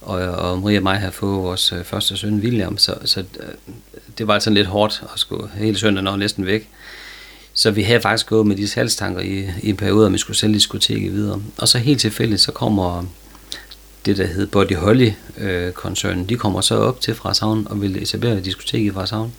[0.00, 3.48] Og, og Maria og mig har fået vores øh, første søn, William, så, så øh,
[4.18, 6.68] det var altså lidt hårdt at skulle hele søndagen og næsten væk.
[7.52, 10.36] Så vi havde faktisk gået med de salgstanker i, i en periode, om vi skulle
[10.36, 11.42] sælge diskoteket videre.
[11.58, 13.04] Og så helt tilfældigt, så kommer
[14.06, 18.38] det, der hed Body Holly-koncernen, øh, de kommer så op til Frashavn og vil etablere
[18.38, 19.32] et diskotek i Frashavn.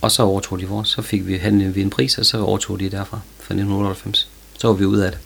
[0.00, 0.88] Og så overtog de vores.
[0.88, 4.28] Så fik vi handlet vi en pris, og så overtog de derfra fra 1998.
[4.58, 5.20] Så var vi ude af det.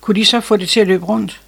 [0.00, 1.40] Kunne de så få det til at løbe rundt?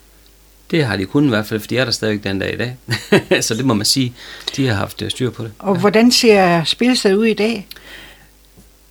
[0.71, 2.57] Det har de kun i hvert fald, for de er der stadig den dag i
[2.57, 2.77] dag.
[3.47, 4.15] så det må man sige,
[4.57, 5.53] de har haft øh, styr på det.
[5.59, 5.81] Og ja.
[5.81, 7.67] hvordan ser spillestedet ud i dag?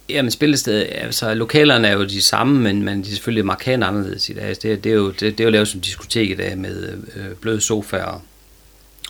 [0.10, 4.30] Jamen spillestedet, altså lokalerne er jo de samme, men, men de er selvfølgelig markant anderledes
[4.30, 4.44] i dag.
[4.44, 6.94] Altså, det, det, er jo, det, det er jo lavet som diskotek i dag med
[7.16, 8.24] øh, bløde sofaer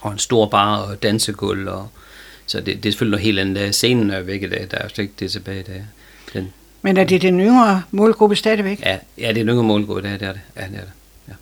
[0.02, 1.68] og en stor bar og dansegulv.
[1.68, 1.90] Og,
[2.46, 3.76] så det, det er selvfølgelig noget helt andet.
[3.76, 5.86] Scenen er væk i dag, der er jo slet ikke det tilbage i dag.
[6.34, 8.82] Den, men er det den yngre målgruppe stadigvæk?
[8.82, 10.40] Ja, ja det er den yngre målgruppe, det er det.
[10.56, 10.92] Ja, det er det.
[11.28, 11.34] Ja.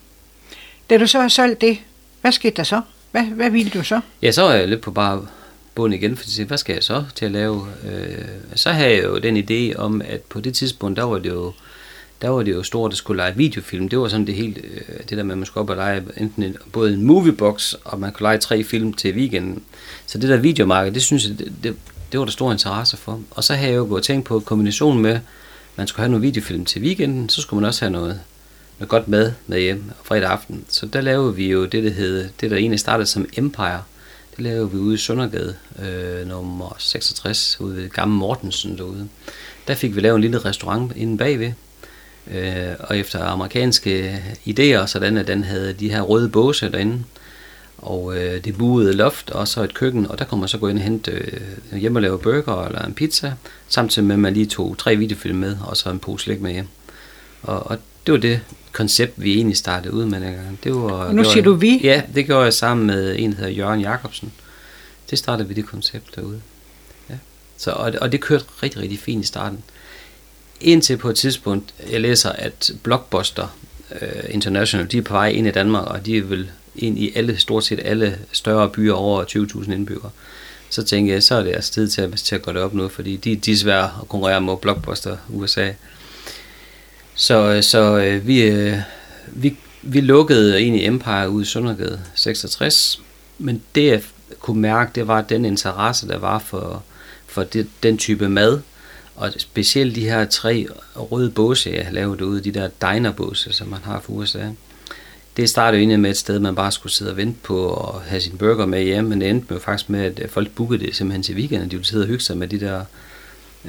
[0.89, 1.77] Da du så har solgt det,
[2.21, 2.81] hvad skete der så?
[3.11, 4.01] Hvad, hvad ville du så?
[4.21, 5.27] Ja, så er jeg lidt på bare
[5.75, 7.67] bund igen, for hvad skal jeg så til at lave?
[7.91, 11.29] Øh, så havde jeg jo den idé om, at på det tidspunkt, der var det
[11.29, 11.53] jo,
[12.21, 13.89] der var det jo stort at skulle lege videofilm.
[13.89, 16.03] Det var sådan det helt, øh, det der med, at man skulle op og lege
[16.17, 19.63] enten en, både en moviebox, og man kunne lege tre film til weekenden.
[20.05, 21.75] Så det der videomarked, det synes jeg, det, det,
[22.11, 23.21] det var der stor interesse for.
[23.31, 25.21] Og så havde jeg jo gået og tænkt på kombination med, at
[25.75, 28.19] man skulle have nogle videofilm til weekenden, så skulle man også have noget,
[28.79, 30.65] noget godt mad med hjem fredag aften.
[30.69, 33.81] Så der lavede vi jo det, der hed, det der egentlig startede som Empire,
[34.37, 39.07] lavede vi ude i Søndergade, øh, nummer 66, ude ved Gamle Mortensen derude.
[39.67, 41.51] Der fik vi lavet en lille restaurant inde bagved,
[42.31, 47.03] øh, og efter amerikanske idéer, sådan at den havde de her røde båse derinde,
[47.77, 50.67] og øh, det buede loft, og så et køkken, og der kunne man så gå
[50.67, 53.33] ind og hente øh, hjem og lave burger eller en pizza,
[53.67, 56.51] samtidig med at man lige tog tre videofilm med, og så en pose slik med
[56.51, 56.67] hjem.
[57.41, 58.41] Og, og det var det
[58.75, 60.59] koncept, vi egentlig startede ud med dengang.
[60.63, 61.79] Det var, og nu det siger var, du vi?
[61.83, 64.31] Ja, det gjorde jeg sammen med en, der hedder Jørgen Jacobsen.
[65.09, 66.41] Det startede vi det koncept derude.
[67.09, 67.15] Ja.
[67.57, 69.63] Så, og, og det kørte rigtig, rigtig fint i starten.
[70.61, 73.57] Indtil på et tidspunkt, jeg læser, at Blockbuster
[73.91, 77.37] uh, International, de er på vej ind i Danmark, og de vil ind i alle,
[77.37, 80.09] stort set alle større byer over 20.000 indbyggere.
[80.69, 82.73] Så tænkte jeg, så er det altså tid til at, til at gå det op
[82.73, 85.71] nu, fordi de, de er svære at konkurrere mod Blockbuster USA.
[87.15, 88.77] Så, øh, så øh, vi, øh,
[89.27, 93.01] vi, vi lukkede egentlig Empire ude i Søndergade 66,
[93.39, 94.01] men det jeg
[94.39, 96.83] kunne mærke, det var den interesse, der var for,
[97.27, 98.59] for det, den type mad,
[99.15, 103.67] og specielt de her tre røde båse, jeg har lavet ude, de der dinerbåse, som
[103.67, 104.47] man har for USA.
[105.37, 108.01] Det startede jo egentlig med et sted, man bare skulle sidde og vente på at
[108.01, 110.95] have sin burger med hjem, men det endte med faktisk med, at folk bookede det
[110.95, 111.71] simpelthen til weekenden.
[111.71, 112.85] De ville sidde og hygge sig med de der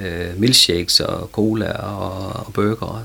[0.04, 3.04] øh, milkshakes og cola og, og burger.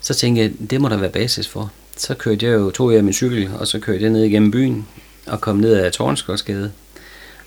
[0.00, 1.72] Så tænkte jeg, det må der være basis for.
[1.96, 4.86] Så kørte jeg jo, tog jeg min cykel, og så kørte jeg ned igennem byen,
[5.26, 6.72] og kom ned ad Tornskogsgade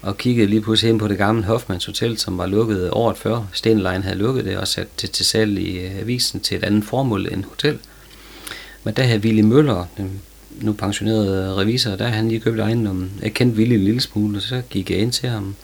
[0.01, 3.47] og kiggede lige pludselig hen på det gamle Hoffmans Hotel, som var lukket året før.
[3.53, 6.83] Stenlein havde lukket det og sat det til salg i øh, avisen til et andet
[6.83, 7.79] formål end hotel.
[8.83, 10.21] Men der havde Willy Møller, den
[10.61, 13.11] nu pensionerede revisor, der han lige købt ejendommen.
[13.21, 15.55] Jeg kendte Willy en lille smule, og så gik jeg ind til ham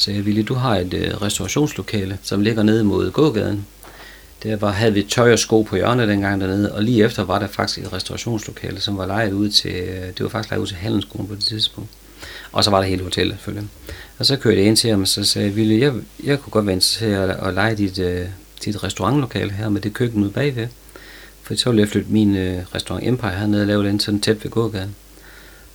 [0.00, 3.66] sagde Ville, du har et øh, restaurationslokale, som ligger nede mod gågaden.
[4.42, 7.38] Der var, havde vi tøj og sko på hjørnet dengang dernede, og lige efter var
[7.38, 10.66] der faktisk et restaurationslokale, som var lejet ud til, øh, det var faktisk lejet ud
[10.66, 11.90] til Handelsskolen på det tidspunkt.
[12.52, 13.68] Og så var der hele hotellet, selvfølgelig.
[14.18, 15.92] Og så kørte jeg ind til ham, og så sagde jeg, jeg,
[16.24, 18.26] jeg kunne godt være interesseret at, at lege dit, øh,
[18.64, 20.66] dit restaurantlokale her med det køkken ude bagved.
[21.42, 24.44] For så ville jeg flytte min øh, restaurant Empire hernede og lave den sådan tæt
[24.44, 24.94] ved gågaden.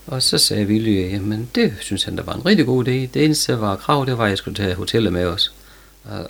[0.07, 2.91] Og så sagde Willy, jamen det synes han, der var en rigtig god idé.
[2.91, 5.53] Det eneste, der var krav, det var, at jeg skulle tage hotellet med os.
[6.03, 6.27] Og,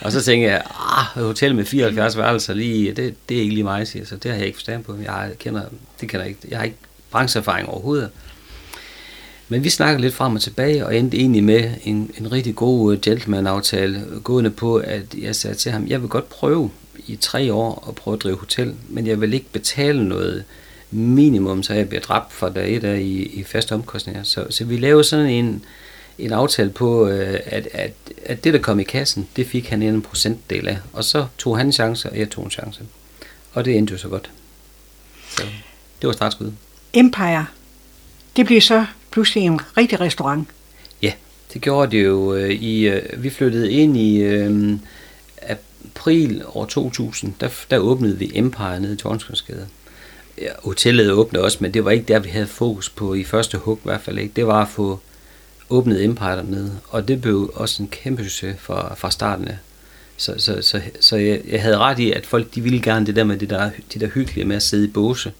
[0.00, 3.64] og så tænkte jeg, ah, hotel med 74 værelser lige, det, det er ikke lige
[3.64, 4.16] mig, siger så.
[4.16, 4.96] Det har jeg ikke forstand på.
[5.04, 5.62] Jeg kender,
[6.00, 6.40] det kender jeg ikke.
[6.48, 6.76] Jeg har ikke
[7.10, 8.10] brancheerfaring overhovedet.
[9.48, 12.92] Men vi snakkede lidt frem og tilbage, og endte egentlig med en, en rigtig god
[12.92, 16.70] øh, gentleman-aftale, øh, gående på, at jeg sagde til ham, jeg vil godt prøve
[17.06, 20.44] i tre år at prøve at drive hotel, men jeg vil ikke betale noget
[20.92, 24.22] minimum, så jeg bliver dræbt for der et af i, i faste omkostninger.
[24.22, 25.64] Så, så vi lavede sådan en,
[26.18, 27.92] en aftale på, øh, at, at,
[28.26, 30.78] at det, der kom i kassen, det fik han en procentdel af.
[30.92, 32.80] Og så tog han en chance, og jeg tog en chance.
[33.52, 34.30] Og det endte jo så godt.
[35.28, 35.42] Så
[36.00, 36.54] det var startskuddet.
[36.92, 37.46] Empire,
[38.36, 40.48] det blev så pludselig en rigtig restaurant.
[41.02, 41.12] Ja,
[41.52, 42.34] det gjorde det jo.
[42.34, 44.78] øh, I, øh, vi flyttede ind i øh,
[45.42, 49.68] april år 2000, der, der åbnede vi Empire nede i Tornsgårdsgade.
[50.64, 53.78] Hotellet åbnede også, men det var ikke der, vi havde fokus på i første hug
[53.78, 54.32] i hvert fald ikke.
[54.36, 55.00] Det var at få
[55.70, 59.56] åbnet Empire dernede, og det blev også en kæmpe succes fra, fra starten af.
[60.16, 63.16] Så, så, så, så jeg, jeg havde ret i, at folk de ville gerne det
[63.16, 65.32] der med det der, det der hyggelige med at sidde i båse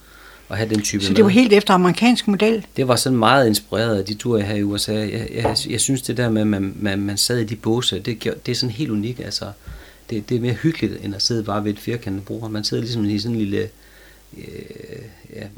[0.49, 1.17] og have den type Så mad.
[1.17, 2.67] det var helt efter amerikansk model.
[2.77, 4.93] Det var sådan meget inspireret af de ture, jeg havde i USA.
[4.93, 7.99] Jeg, jeg, jeg synes, det der med, at man, man, man sad i de båse,
[7.99, 9.21] det, gjorde- det er sådan helt unikt.
[9.21, 9.45] Altså,
[10.11, 12.51] det, det er mere hyggeligt, end at sidde bare ved et firkantet bord.
[12.51, 13.69] Man sidder ligesom i sådan en lille...
[14.39, 14.45] Øh,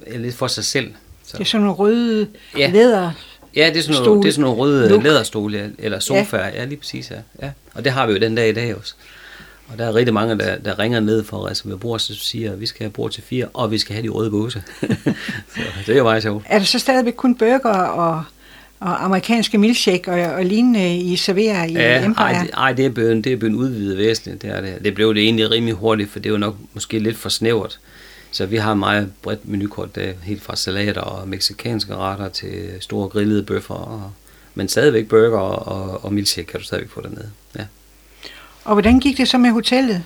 [0.09, 0.93] ja, lidt for sig selv.
[1.27, 1.37] Så.
[1.37, 2.71] Det er sådan nogle røde Ja.
[2.71, 3.11] læder.
[3.57, 5.03] Ja, det er sådan nogle, det er sådan nogle røde Look.
[5.03, 6.47] læderstole, eller sofaer.
[6.49, 6.61] Ja.
[6.61, 7.17] ja, lige præcis, ja.
[7.47, 7.51] ja.
[7.75, 8.95] Og det har vi jo den dag i dag også.
[9.69, 12.53] Og der er rigtig mange, der, der ringer ned for at reservere bord, så siger,
[12.53, 14.63] at vi skal have bord til fire, og vi skal have de røde båse.
[15.55, 16.45] så det er jo meget sjovt.
[16.49, 18.25] Er der så stadigvæk kun burger og,
[18.81, 22.25] og amerikanske milkshake og, og lignende, I serverer i Ja, Empire?
[22.27, 24.43] ej, det, ej, det er blevet, det er blevet udvidet væsentligt.
[24.43, 24.75] Det, er det.
[24.85, 27.79] det blev det egentlig rimelig hurtigt, for det var nok måske lidt for snævert.
[28.35, 32.71] Så vi har et meget bredt menukort, der, helt fra salater og meksikanske retter til
[32.81, 33.75] store grillede bøffer.
[33.75, 34.13] Og,
[34.55, 37.31] men stadigvæk burger og, og milkshake kan du stadigvæk få dernede.
[37.59, 37.65] Ja.
[38.65, 40.03] Og hvordan gik det så med hotellet?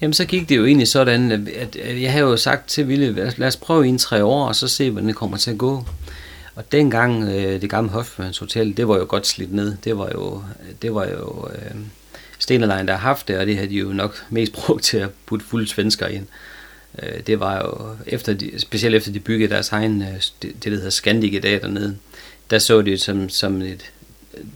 [0.00, 3.48] Jamen, så gik det jo egentlig sådan, at- jeg havde jo sagt til Ville, lad
[3.48, 5.84] os- prøve i tre år, og så se, hvordan det kommer til at gå.
[6.54, 9.76] Og dengang øh, det gamle Hofmanns Hotel, det var jo godt slidt ned.
[9.84, 10.42] Det var jo,
[10.82, 11.76] det var jo øh,
[12.38, 15.08] Stenerlein, der har haft det, og det havde de jo nok mest brugt til at
[15.26, 16.22] putte fulde svensker ind.
[16.22, 16.57] Øh,
[17.02, 20.08] Øh, det var jo, efter de, specielt efter de byggede deres egen, øh,
[20.42, 21.96] det, det der hedder Scandic i dag dernede,
[22.50, 23.92] der så de det som, som et,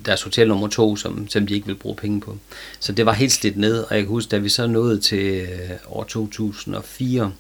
[0.04, 2.38] deres hotel nummer to, som, som de ikke ville bruge penge på.
[2.80, 5.40] Så det var helt slidt ned, og jeg kan huske, da vi så nåede til
[5.40, 7.32] øh, år 2004,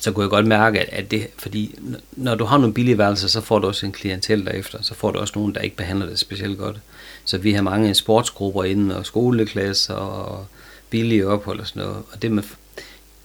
[0.00, 1.74] så kunne jeg godt mærke, at, at det, fordi
[2.12, 5.10] når du har nogle billige værelser, så får du også en klientel derefter, så får
[5.10, 6.76] du også nogen, der ikke behandler det specielt godt.
[7.24, 10.46] Så vi har mange sportsgrupper inden, og skoleklasser, og
[10.90, 12.42] billige ophold og sådan noget, og det, med,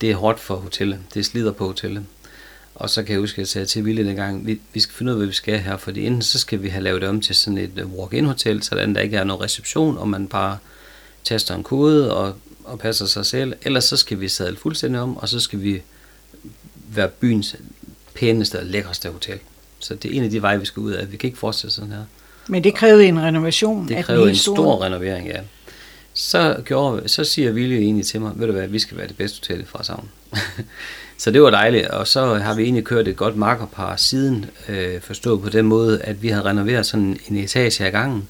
[0.03, 2.05] det er hårdt for hotellet, det slider på hotellet.
[2.75, 5.11] Og så kan jeg huske, at jeg sagde til Ville dengang, vi, vi skal finde
[5.11, 7.21] ud af, hvad vi skal her, fordi enten så skal vi have lavet det om
[7.21, 10.57] til sådan et øh, walk-in hotel, så der ikke er nogen reception, og man bare
[11.23, 15.17] taster en kode og, og passer sig selv, ellers så skal vi sadle fuldstændig om,
[15.17, 15.81] og så skal vi
[16.95, 17.55] være byens
[18.15, 19.39] pæneste og lækreste hotel.
[19.79, 21.11] Så det er en af de veje, vi skal ud af.
[21.11, 22.03] Vi kan ikke fortsætte sådan her.
[22.47, 25.39] Men det krævede en renovation Det helt en stor renovering, ja.
[26.13, 29.17] Så, gjorde, så siger Vilje egentlig til mig, ved du hvad, vi skal være det
[29.17, 30.09] bedste hotel fra Savn.
[31.17, 35.01] så det var dejligt, og så har vi egentlig kørt et godt makkerpar siden, øh,
[35.01, 38.29] forstået på den måde, at vi har renoveret sådan en etage ad gangen,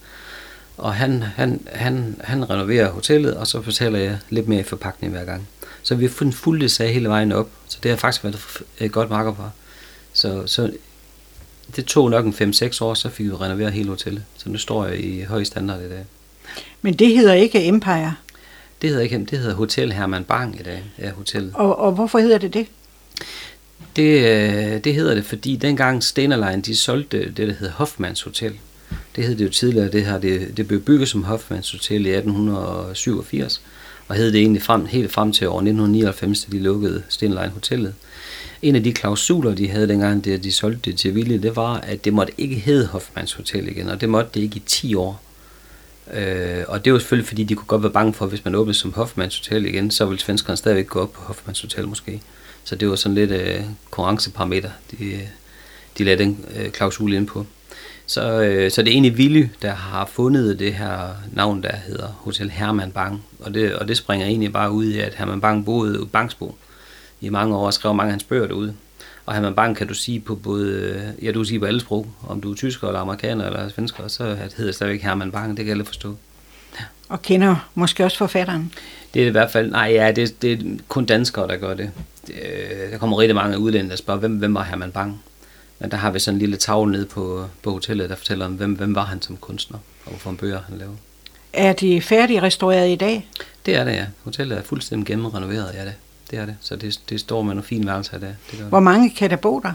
[0.78, 5.14] og han, han, han, han renoverer hotellet, og så fortæller jeg lidt mere i forpakning
[5.14, 5.48] hver gang.
[5.84, 8.40] Så vi har fundet fuldt sag hele vejen op, så det har faktisk været
[8.80, 9.52] et godt makkerpar.
[10.14, 10.72] Så, så
[11.76, 14.24] det tog nok en 5-6 år, så fik vi renoveret hele hotellet.
[14.38, 16.06] Så nu står jeg i høj standard i dag.
[16.82, 18.16] Men det hedder ikke Empire.
[18.82, 21.52] Det hedder ikke, det hedder Hotel Herman Bang i dag, ja, hotellet.
[21.56, 22.68] Og, og hvorfor hedder det det?
[23.96, 28.54] Det, øh, det hedder det, fordi dengang Stenerlein, de solgte det, der hedder Hoffmans Hotel.
[29.16, 32.10] Det hed det jo tidligere, det her, det, det blev bygget som Hoffmans Hotel i
[32.10, 33.62] 1887,
[34.08, 37.94] og hed det egentlig frem, helt frem til år 1999, da de lukkede Stenerlein Hotellet.
[38.62, 41.78] En af de klausuler, de havde dengang, da de solgte det til Ville, det var,
[41.78, 44.96] at det måtte ikke hedde Hoffmans Hotel igen, og det måtte det ikke i 10
[44.96, 45.22] år.
[46.14, 48.56] Øh, og det var selvfølgelig, fordi de kunne godt være bange for, at hvis man
[48.56, 52.22] åbnede som Hoffmanns Hotel igen, så ville svenskerne stadigvæk gå op på Hoffmanns Hotel måske.
[52.64, 55.20] Så det var sådan lidt øh, konkurrenceparameter, de,
[55.98, 57.46] de lagde den øh, klausul ind på.
[58.06, 62.08] Så, øh, så det er egentlig Ville, der har fundet det her navn, der hedder
[62.08, 63.24] Hotel Herman Bang.
[63.40, 66.56] Og det, og det springer egentlig bare ud i, at Herman Bang boede i Bangsbo
[67.22, 68.76] i mange år og skrev mange af hans bøger derude.
[69.26, 71.80] Og Herman Bang kan du sige på både, øh, ja du kan sige på alle
[71.80, 75.58] sprog, om du er tysker eller amerikaner eller svensker, så hedder det stadigvæk Herman Bang,
[75.58, 76.16] det kan alle forstå.
[77.10, 78.74] Og kender måske også forfatteren.
[79.14, 80.58] Det er i hvert fald, nej ja, det, det er
[80.88, 81.92] kun danskere, der gør det.
[82.28, 85.22] det øh, der kommer rigtig mange udlændinge, der spørger, hvem, hvem var Herman Bang?
[85.80, 88.54] Men der har vi sådan en lille tavle nede på, på hotellet, der fortæller om,
[88.54, 90.98] hvem, hvem var han som kunstner, og hvorfor en bøger han lavede.
[91.54, 93.28] Er de færdigrestaureret i dag?
[93.66, 94.06] Det er det, ja.
[94.24, 95.94] Hotellet er fuldstændig gennemrenoveret, ja det.
[96.32, 96.56] Det er det.
[96.62, 98.36] Så det, det står med nogle fine værelser i dag.
[98.52, 99.74] Det gør Hvor mange kan der bo der?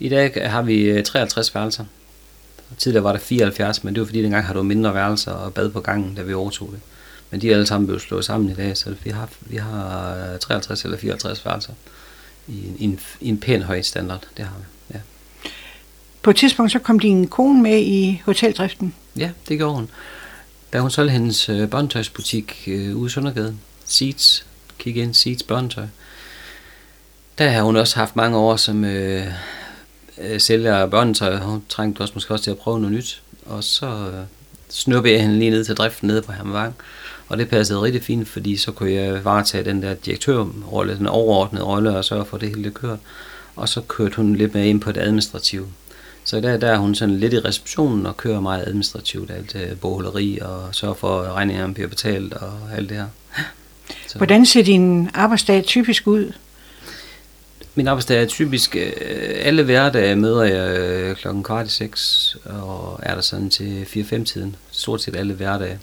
[0.00, 1.84] I dag har vi øh, 53 værelser.
[2.78, 5.70] Tidligere var der 74, men det var fordi dengang har du mindre værelser og bad
[5.70, 6.80] på gangen, da vi overtog det.
[7.30, 10.36] Men de er alle sammen blevet slået sammen i dag, så vi har, vi har
[10.40, 11.72] 53 eller 54 værelser
[12.48, 14.28] i en, i en, i en pæn høj standard.
[14.36, 15.00] Det har vi, ja.
[16.22, 18.94] På et tidspunkt så kom din kone med i hoteldriften.
[19.16, 19.88] Ja, det gjorde hun.
[20.72, 24.46] Da hun solgte hendes øh, børnetøjsbutik øh, ude i Søndergade, Seeds,
[24.78, 25.86] kig ind, Seeds børnetøj,
[27.38, 29.26] der har hun også haft mange år som øh,
[30.18, 31.36] øh sælger af børnetøj.
[31.36, 33.22] Hun trængte også måske også til at prøve noget nyt.
[33.46, 34.24] Og så øh,
[34.68, 36.74] snuppede jeg hende lige ned til driften nede på Hermevang.
[37.28, 41.64] Og det passede rigtig fint, fordi så kunne jeg varetage den der direktørrolle, den overordnede
[41.64, 43.02] rolle, og sørge for, at det hele det kørte.
[43.56, 45.66] Og så kørte hun lidt mere ind på det administrative.
[46.24, 49.80] Så der, der er hun sådan lidt i receptionen og kører meget administrativt, alt det
[49.80, 53.06] bogholderi og sørger for, at regningerne bliver betalt og alt det her.
[54.06, 54.16] Så.
[54.16, 56.32] Hvordan ser din arbejdsdag typisk ud?
[57.74, 58.92] Min arbejdsdag er typisk, øh,
[59.36, 64.24] alle hverdage møder jeg øh, klokken kvart i seks, og er der sådan til 4-5
[64.24, 65.78] tiden, stort set alle hverdage.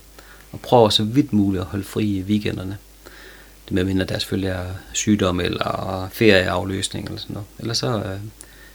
[0.51, 2.77] Og prøver så vidt muligt at holde fri i weekenderne.
[3.65, 7.47] Det med mindre der selvfølgelig er sygdom eller ferieafløsning eller sådan noget.
[7.59, 8.19] Ellers så, øh,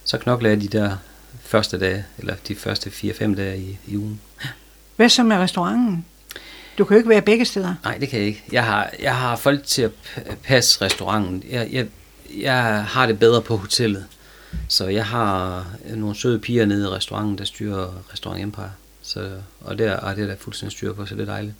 [0.04, 0.96] så knokler jeg de der
[1.40, 4.20] første dage, eller de første 4-5 dage i, i ugen.
[4.96, 6.04] Hvad så med restauranten?
[6.78, 7.74] Du kan jo ikke være begge steder.
[7.84, 8.44] Nej, det kan jeg ikke.
[8.52, 9.90] Jeg har, jeg har folk til at
[10.42, 11.44] passe restauranten.
[11.50, 11.86] Jeg, jeg,
[12.36, 14.06] jeg har det bedre på hotellet.
[14.68, 18.72] Så jeg har nogle søde piger nede i restauranten, der styrer Restaurant Empire.
[19.02, 21.54] Så, og der er det der fuldstændig styr på, så det er dejligt.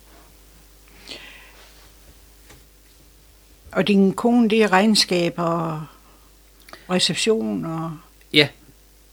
[3.73, 5.83] Og din kone, det er regnskab og
[6.91, 7.97] reception og...
[8.33, 8.49] Ja,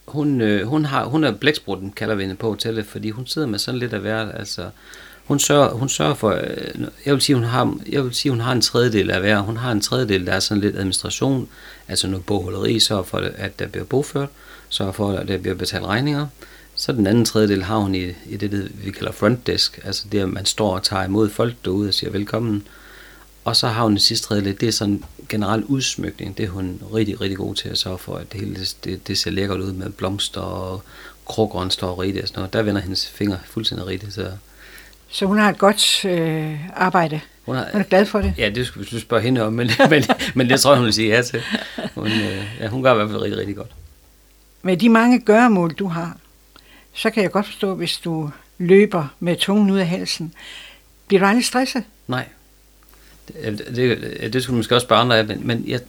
[0.08, 3.48] hun, øh, hun, har, hun er blæksprutten, kalder vi hende på hotellet, fordi hun sidder
[3.48, 4.36] med sådan lidt af hvert.
[4.36, 4.70] Altså,
[5.26, 8.42] hun sørger, hun sørger for, øh, jeg vil sige, hun har, jeg vil sige, hun
[8.42, 9.40] har en tredjedel af hver.
[9.40, 11.48] Hun har en tredjedel, der er sådan lidt administration,
[11.88, 14.30] altså noget bogholderi, sørger for, at der bliver bogført,
[14.70, 16.28] sørger for, at der bliver betalt regninger.
[16.76, 20.20] Så den anden tredjedel har hun i, i det, vi kalder front desk, altså det,
[20.20, 22.68] at man står og tager imod folk derude og siger velkommen.
[23.44, 26.82] Og så har hun den sidste tredjedel, det er sådan generel udsmykning, det er hun
[26.94, 29.72] rigtig, rigtig god til at sørge for, at det hele det, det ser lækkert ud
[29.72, 30.84] med blomster og
[31.26, 32.54] krukgrøn står rigtigt og sådan noget.
[32.54, 34.32] Der vender hendes fingre fuldstændig rigtigt, så
[35.16, 37.22] så hun har et godt øh, arbejde.
[37.46, 38.34] Hun, har, hun er glad for det.
[38.38, 40.04] Ja, det skulle du spørge hende om, men, men,
[40.34, 41.42] men det tror jeg, hun vil sige ja til.
[41.96, 43.72] Hun, øh, ja, hun gør i hvert fald rigtig, rigtig godt.
[44.62, 46.18] Med de mange gøremål, du har,
[46.94, 50.34] så kan jeg godt forstå, hvis du løber med tungen ud af halsen.
[51.08, 51.84] Bliver du aldrig stresset?
[52.08, 52.28] Nej.
[53.28, 55.80] Det, det, det skulle du måske også spørge andre af, men, men jeg,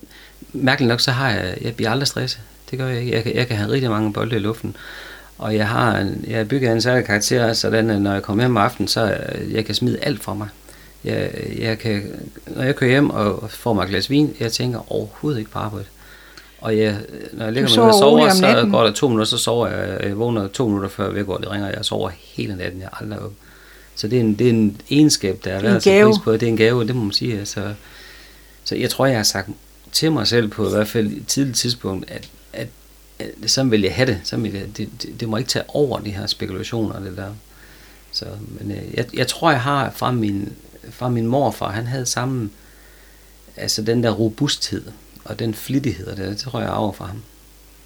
[0.53, 2.41] mærkeligt nok, så har jeg, jeg bliver aldrig stresset.
[2.71, 3.13] Det gør jeg ikke.
[3.13, 4.77] Jeg, jeg, jeg kan have rigtig mange bolde i luften.
[5.39, 8.45] Og jeg har, en, jeg har bygget en særlig karakter, sådan at når jeg kommer
[8.45, 10.49] hjem om aftenen, så øh, jeg kan smide alt fra mig.
[11.05, 12.03] Jeg, jeg kan,
[12.47, 15.59] når jeg kører hjem og får mig et glas vin, jeg tænker overhovedet ikke på
[15.59, 15.87] arbejde.
[16.61, 16.97] Og jeg,
[17.33, 20.01] når jeg ligger mig og sover, så går der to minutter, så sover jeg.
[20.03, 23.21] Jeg vågner to minutter før jeg går, det ringer, jeg sover hele natten, jeg aldrig
[23.21, 23.33] op.
[23.95, 26.33] Så det er en, det er en egenskab, der er værd at pris på.
[26.33, 27.39] Det er en gave, det må man sige.
[27.39, 27.75] Altså,
[28.65, 29.49] så jeg tror, jeg har sagt
[29.93, 32.29] til mig selv på i hvert fald et tidligt tidspunkt, at
[33.21, 34.21] Øh, så vil jeg have det.
[34.25, 37.01] Så vil jeg, det, det, det må ikke tage over de her spekulationer.
[37.01, 37.35] Det der.
[38.13, 38.27] Så,
[38.61, 40.53] men øh, jeg, jeg tror, jeg har fra min,
[40.91, 42.51] fra min morfar, han havde samme,
[43.57, 44.85] altså den der robusthed
[45.25, 47.23] og den flittighed, det, det tror jeg er over fra ham.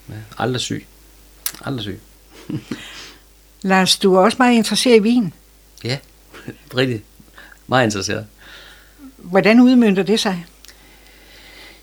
[0.08, 0.86] Ja, aldrig syg.
[1.64, 2.00] Aldrig syg.
[3.62, 5.32] Lars, du er også meget interesseret i vin.
[5.84, 5.98] Ja,
[6.76, 7.02] rigtig.
[7.66, 8.26] Meget interesseret.
[9.16, 10.46] Hvordan udmyndter det sig?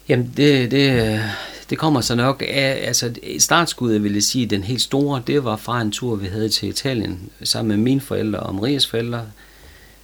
[0.10, 1.24] Jamen, det, det,
[1.70, 5.56] det kommer så nok af, altså startskuddet vil jeg sige, den helt store, det var
[5.56, 9.22] fra en tur, vi havde til Italien, sammen med mine forældre og Marias forældre,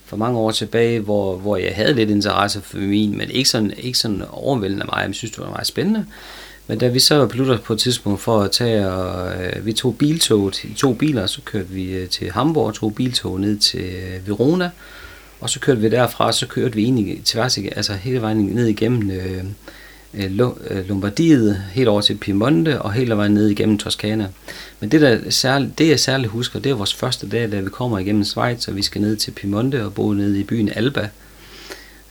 [0.05, 3.73] for mange år tilbage, hvor, hvor jeg havde lidt interesse for min, men ikke sådan,
[3.77, 6.05] ikke sådan overvældende mig, jeg synes, det var meget spændende.
[6.67, 9.97] Men da vi så besluttede på et tidspunkt for at tage, og øh, vi tog
[9.97, 13.85] biltoget i to biler, så kørte vi øh, til Hamburg og tog biltog ned til
[13.85, 14.69] øh, Verona,
[15.39, 19.11] og så kørte vi derfra, så kørte vi egentlig tværs, altså hele vejen ned igennem
[19.11, 19.43] øh,
[20.13, 20.39] Øh,
[20.69, 24.27] øh, Lombardiet, helt over til Piemonte og hele vejen ned igennem Toskana.
[24.79, 27.69] Men det, der særligt, det jeg særligt husker, det er vores første dag, da vi
[27.69, 31.09] kommer igennem Schweiz, og vi skal ned til Piemonte og bo nede i byen Alba.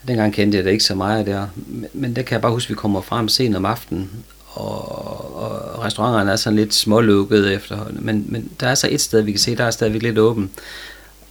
[0.09, 1.47] Dengang kendte jeg det ikke så meget der,
[1.93, 4.11] men der kan jeg bare huske, at vi kommer frem sent om aftenen,
[4.47, 9.23] og, og restauranterne er sådan lidt smålukkede efterhånden, men, men der er så et sted,
[9.23, 10.51] vi kan se, der er stadigvæk lidt åben,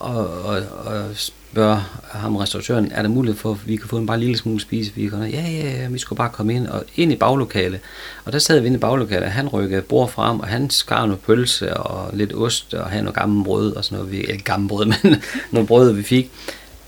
[0.02, 4.06] og, og, og spørger ham restauratøren, er der mulighed for, at vi kan få en
[4.06, 4.92] bare lille smule spise?
[4.96, 7.80] Vi kan, ja, ja, ja, vi skulle bare komme ind, og ind i baglokale.
[8.26, 11.06] Og der sad vi inde i baglokale, og han rykkede bord frem, og han skar
[11.06, 14.44] noget pølse og lidt ost, og havde noget gammel brød, og sådan noget, vi, ikke
[14.44, 15.22] gammel brød, men
[15.52, 16.32] noget brød, vi fik.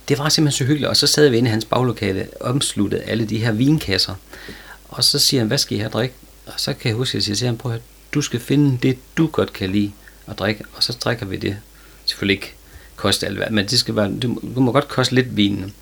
[0.07, 3.25] Det var simpelthen så hyggeligt, og så sad vi inde i hans baglokale, omsluttet alle
[3.25, 4.15] de her vinkasser.
[4.89, 6.15] Og så siger han, hvad skal I have drikke?
[6.45, 7.81] Og så kan jeg huske, at jeg siger til ham, prøv at
[8.13, 9.91] du skal finde det, du godt kan lide
[10.27, 11.57] at drikke, og så drikker vi det.
[12.05, 12.55] Selvfølgelig ikke
[12.95, 15.73] koste alt, men det skal være, det, må, må godt koste lidt vinen.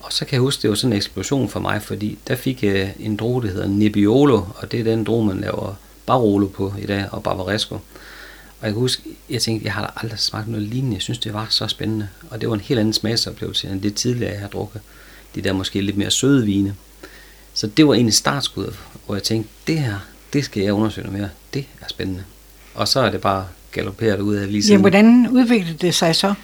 [0.00, 2.62] Og så kan jeg huske, det var sådan en eksplosion for mig, fordi der fik
[2.62, 5.74] jeg en droge, der hedder Nebbiolo, og det er den droge, man laver
[6.06, 7.74] Barolo på i dag, og Barbaresco.
[8.60, 10.94] Og jeg kan huske, jeg tænkte, jeg har aldrig smagt noget lignende.
[10.94, 12.08] Jeg synes, det var så spændende.
[12.30, 14.80] Og det var en helt anden smagsoplevelse, end det tidligere, jeg har drukket.
[15.34, 16.74] De der måske lidt mere søde vine.
[17.54, 18.74] Så det var egentlig startskuddet,
[19.06, 19.94] hvor jeg tænkte, det her,
[20.32, 21.30] det skal jeg undersøge noget mere.
[21.54, 22.24] Det er spændende.
[22.74, 24.72] Og så er det bare galopperet ud af lige siden.
[24.72, 26.34] Jamen, hvordan udviklede det sig så?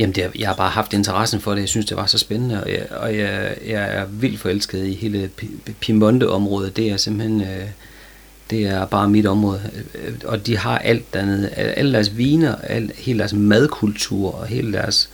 [0.00, 1.60] Jamen, det, jeg har bare haft interessen for det.
[1.60, 4.94] Jeg synes, det var så spændende, og jeg, og jeg, jeg er vildt forelsket i
[4.94, 5.30] hele
[5.80, 6.76] Piemonte-området.
[6.76, 7.40] Det er simpelthen...
[7.40, 7.66] Øh,
[8.50, 9.70] det er bare mit område.
[9.94, 11.48] Øh, og de har alt dernede.
[11.48, 15.10] Alle deres viner, al, hele deres madkultur og hele deres,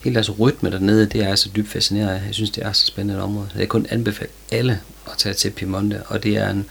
[0.00, 2.22] hele deres rytme dernede, det er så dybt fascinerende.
[2.26, 3.48] Jeg synes, det er så spændende et område.
[3.56, 6.66] Jeg kun anbefale alle at tage til Piemonte, og det er en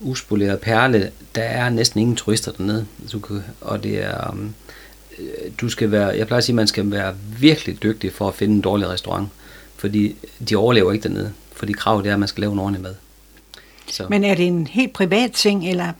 [0.00, 1.10] uspoleret perle.
[1.34, 2.86] Der er næsten ingen turister dernede.
[3.12, 4.30] Du kan, og det er...
[4.30, 4.54] Um,
[5.60, 8.34] du skal være, jeg plejer at sige, at man skal være virkelig dygtig for at
[8.34, 9.28] finde en dårlig restaurant,
[9.76, 10.16] fordi
[10.48, 12.82] de overlever ikke dernede, for de krav det er, at man skal lave en ordentlig
[12.82, 12.94] mad.
[13.90, 14.06] Så.
[14.10, 15.92] Men er det en helt privat ting, eller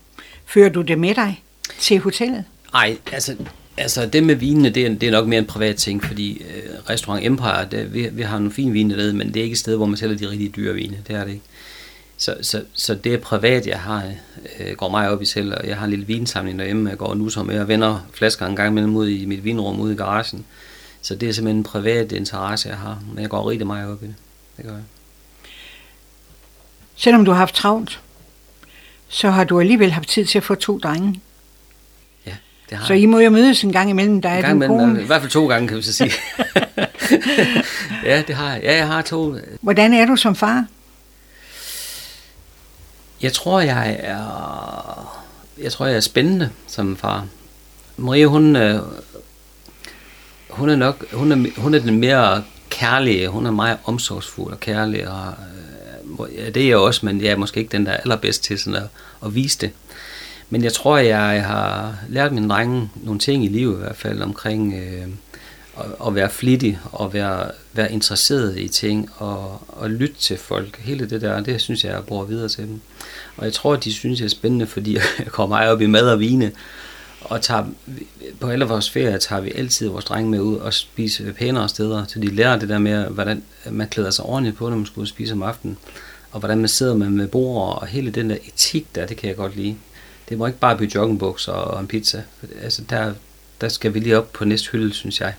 [0.46, 1.42] fører du det med dig
[1.78, 2.44] til hotellet?
[2.72, 3.36] Nej, altså,
[3.76, 6.90] altså det med vinene, det er, det er nok mere en privat ting, fordi øh,
[6.90, 9.58] Restaurant Empire, det, vi, vi har nogle fine vine dernede, men det er ikke et
[9.58, 11.44] sted, hvor man sælger de rigtig dyre vine, det er det ikke.
[12.18, 14.12] Så, så, så det er privat, jeg har,
[14.60, 17.14] øh, går mig op i selv, og jeg har en lille vinsamling derhjemme, jeg går
[17.14, 19.96] nu som med og vender flasker en gang imellem ud i mit vinrum ude i
[19.96, 20.44] garagen.
[21.02, 24.02] Så det er simpelthen en privat interesse, jeg har, men jeg går rigtig meget op
[24.02, 24.14] i det.
[24.56, 24.82] Det gør jeg.
[26.96, 28.00] Selvom du har haft travlt,
[29.08, 31.20] så har du alligevel haft tid til at få to drenge.
[32.26, 32.34] Ja,
[32.70, 35.02] det har Så I må jo mødes en gang imellem dig og din kone.
[35.02, 36.12] I hvert fald to gange, kan vi så sige.
[38.10, 38.62] ja, det har jeg.
[38.62, 39.36] Ja, jeg har to.
[39.60, 40.66] Hvordan er du som far?
[43.22, 45.24] Jeg tror, jeg er,
[45.62, 47.26] jeg tror, jeg er spændende som far.
[47.96, 48.80] Marie, hun, øh,
[50.50, 54.60] hun er nok, hun er, hun er den mere kærlige, hun er meget omsorgsfuld og
[54.60, 55.34] kærlig, og
[56.20, 58.44] øh, ja, det er jeg også, men jeg er måske ikke den, der er allerbedst
[58.44, 58.88] til sådan at,
[59.24, 59.70] at vise det.
[60.50, 64.22] Men jeg tror, jeg har lært mine drenge nogle ting i livet i hvert fald
[64.22, 65.08] omkring øh,
[65.78, 70.78] at, at være flittig og være, være interesseret i ting og, og lytte til folk.
[70.78, 72.80] Hele det der, det synes jeg, jeg bruger videre til dem.
[73.38, 76.10] Og jeg tror, de synes, jeg er spændende, fordi jeg kommer meget op i mad
[76.10, 76.52] og vine.
[77.20, 77.64] Og tager,
[78.40, 82.04] på alle vores ferier tager vi altid vores drenge med ud og spise pænere steder,
[82.08, 85.00] så de lærer det der med, hvordan man klæder sig ordentligt på, når man skal
[85.00, 85.78] ud og spise om aftenen
[86.32, 89.28] og hvordan man sidder med, med bord, og hele den der etik der, det kan
[89.28, 89.76] jeg godt lide.
[90.28, 92.22] Det må ikke bare blive joggingbukser og en pizza.
[92.62, 93.12] Altså der,
[93.60, 95.34] der skal vi lige op på næste hylde, synes jeg.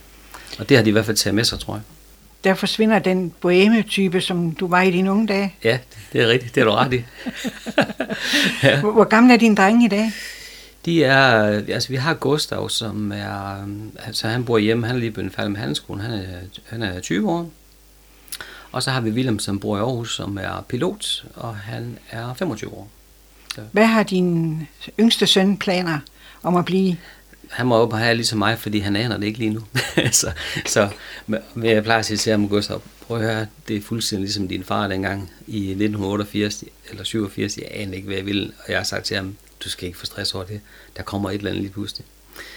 [0.58, 1.82] Og det har de i hvert fald taget med sig, tror jeg.
[2.44, 5.54] Der forsvinder den boheme-type, som du var i dine unge dage.
[5.64, 5.78] Ja,
[6.12, 6.54] det er rigtigt.
[6.54, 7.04] Det er du ret i.
[8.62, 8.80] ja.
[8.80, 10.12] hvor, hvor gammel er dine drenge i dag?
[10.84, 13.66] De er, altså vi har Gustav, som er,
[14.06, 16.24] altså han bor hjemme, han er lige begyndt færdig med handelsskolen, han er,
[16.68, 17.50] han er 20 år.
[18.72, 22.34] Og så har vi Willem, som bor i Aarhus, som er pilot, og han er
[22.34, 22.88] 25 år.
[23.54, 23.60] Så.
[23.72, 24.62] Hvad har din
[25.00, 25.98] yngste søn planer
[26.42, 26.96] om at blive?
[27.50, 29.60] Han må op have ligesom mig, fordi han aner det ikke lige nu.
[30.20, 30.32] så,
[30.66, 30.88] så
[31.26, 34.48] men jeg plejer at sige til ham, Gustav, prøv at høre, det er fuldstændig ligesom
[34.48, 37.56] din far dengang i 1988 eller 87.
[37.56, 39.98] Jeg aner ikke, hvad jeg vil, og jeg har sagt til ham, du skal ikke
[39.98, 40.60] få stress over det.
[40.96, 42.06] Der kommer et eller andet lige pludselig.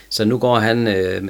[0.09, 1.29] Så nu går han, øh,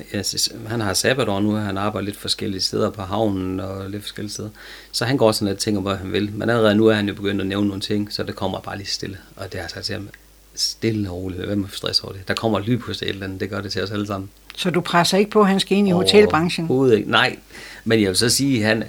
[0.68, 4.50] han har sabbatår nu, han arbejder lidt forskellige steder på havnen og lidt forskellige steder.
[4.92, 6.32] Så han går sådan lidt og tænker, hvad han vil.
[6.34, 8.78] Men allerede nu er han jo begyndt at nævne nogle ting, så det kommer bare
[8.78, 9.18] lige stille.
[9.36, 10.10] Og det har sagt til ham,
[10.56, 12.28] stille og roligt, hvad med stress over det.
[12.28, 14.30] Der kommer lyd på et eller andet, det gør det til os alle sammen.
[14.56, 16.66] Så du presser ikke på, at han skal ind i hotelbranchen?
[16.66, 17.38] Overhovedet ikke, nej.
[17.84, 18.84] Men jeg vil så sige, at han,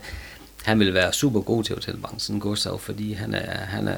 [0.62, 3.97] han vil være super god til hotelbranchen, Gustav, fordi han er, han er,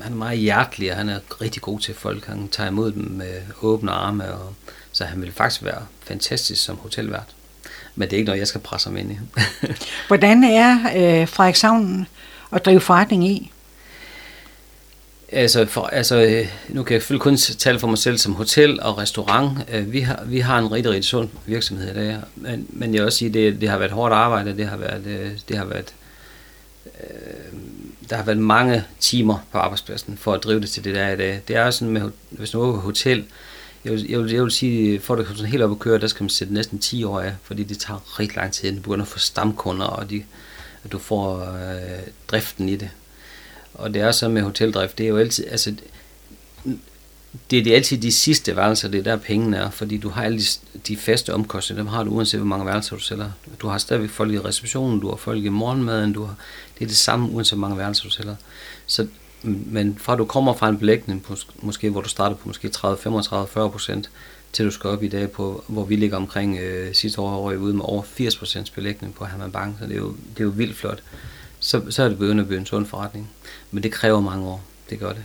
[0.00, 2.26] han er meget hjertelig, og han er rigtig god til folk.
[2.26, 4.54] Han tager imod dem med åbne arme, og
[4.92, 7.34] så han ville faktisk være fantastisk som hotelvært.
[7.94, 9.18] Men det er ikke noget, jeg skal presse ham ind i.
[10.08, 12.06] Hvordan er øh, Frederikshavn
[12.52, 13.52] at drive forretning i?
[15.32, 18.82] Altså, for, altså, øh, nu kan jeg selvfølgelig kun tale for mig selv som hotel
[18.82, 19.58] og restaurant.
[19.72, 22.16] Øh, vi har, vi har en rigtig, rigtig sund virksomhed i dag.
[22.36, 24.56] Men, men jeg vil også sige, det, det har været hårdt arbejde.
[24.56, 25.94] Det har været, øh, det har været
[28.10, 31.16] der har været mange timer på arbejdspladsen for at drive det til det der i
[31.16, 31.40] dag.
[31.48, 33.24] Det er sådan med, hvis nu er hotel,
[33.84, 35.98] jeg vil, jeg vil, jeg vil sige, for at det sådan helt op at køre,
[35.98, 38.76] der skal man sætte næsten 10 år af, fordi det tager rigtig lang tid, at
[38.76, 40.24] du begynder at få stamkunder, og de,
[40.84, 42.90] at du får øh, driften i det.
[43.74, 45.74] Og det er så med hoteldrift, det er jo altid, altså,
[47.50, 50.22] det, det er altid de sidste værelser, det er der pengene er, fordi du har
[50.22, 50.44] alle de,
[50.88, 53.30] de faste omkostninger, dem har du uanset hvor mange værelser du sælger.
[53.60, 56.34] Du har stadigvæk folk i receptionen, du har folk i morgenmaden, du har,
[56.78, 58.36] det er det samme uanset hvor mange værelser du sælger.
[58.86, 59.06] Så
[59.44, 63.48] men fra du kommer fra en belægning, måske, hvor du starter på måske 30, 35,
[63.48, 64.10] 40 procent,
[64.52, 67.56] til du skal op i dag på, hvor vi ligger omkring øh, sidste år over
[67.56, 70.50] ude med over 80% belægning på Herman Bank, så det er jo, det er jo
[70.50, 71.02] vildt flot.
[71.62, 73.30] Så, så er det begyndt at blive en sund forretning.
[73.70, 75.24] Men det kræver mange år, det gør det.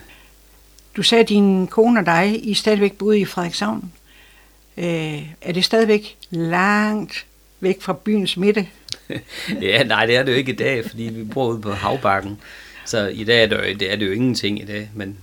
[0.97, 3.91] Du sagde, at din kone og dig, I stadigvæk boede i Frederikshavn.
[4.77, 7.25] Øh, er det stadigvæk langt
[7.59, 8.67] væk fra byens midte?
[9.61, 12.39] ja, nej, det er det jo ikke i dag, fordi vi bor ude på havbakken.
[12.85, 15.17] Så i dag er det, jo, det er det jo ingenting i dag, men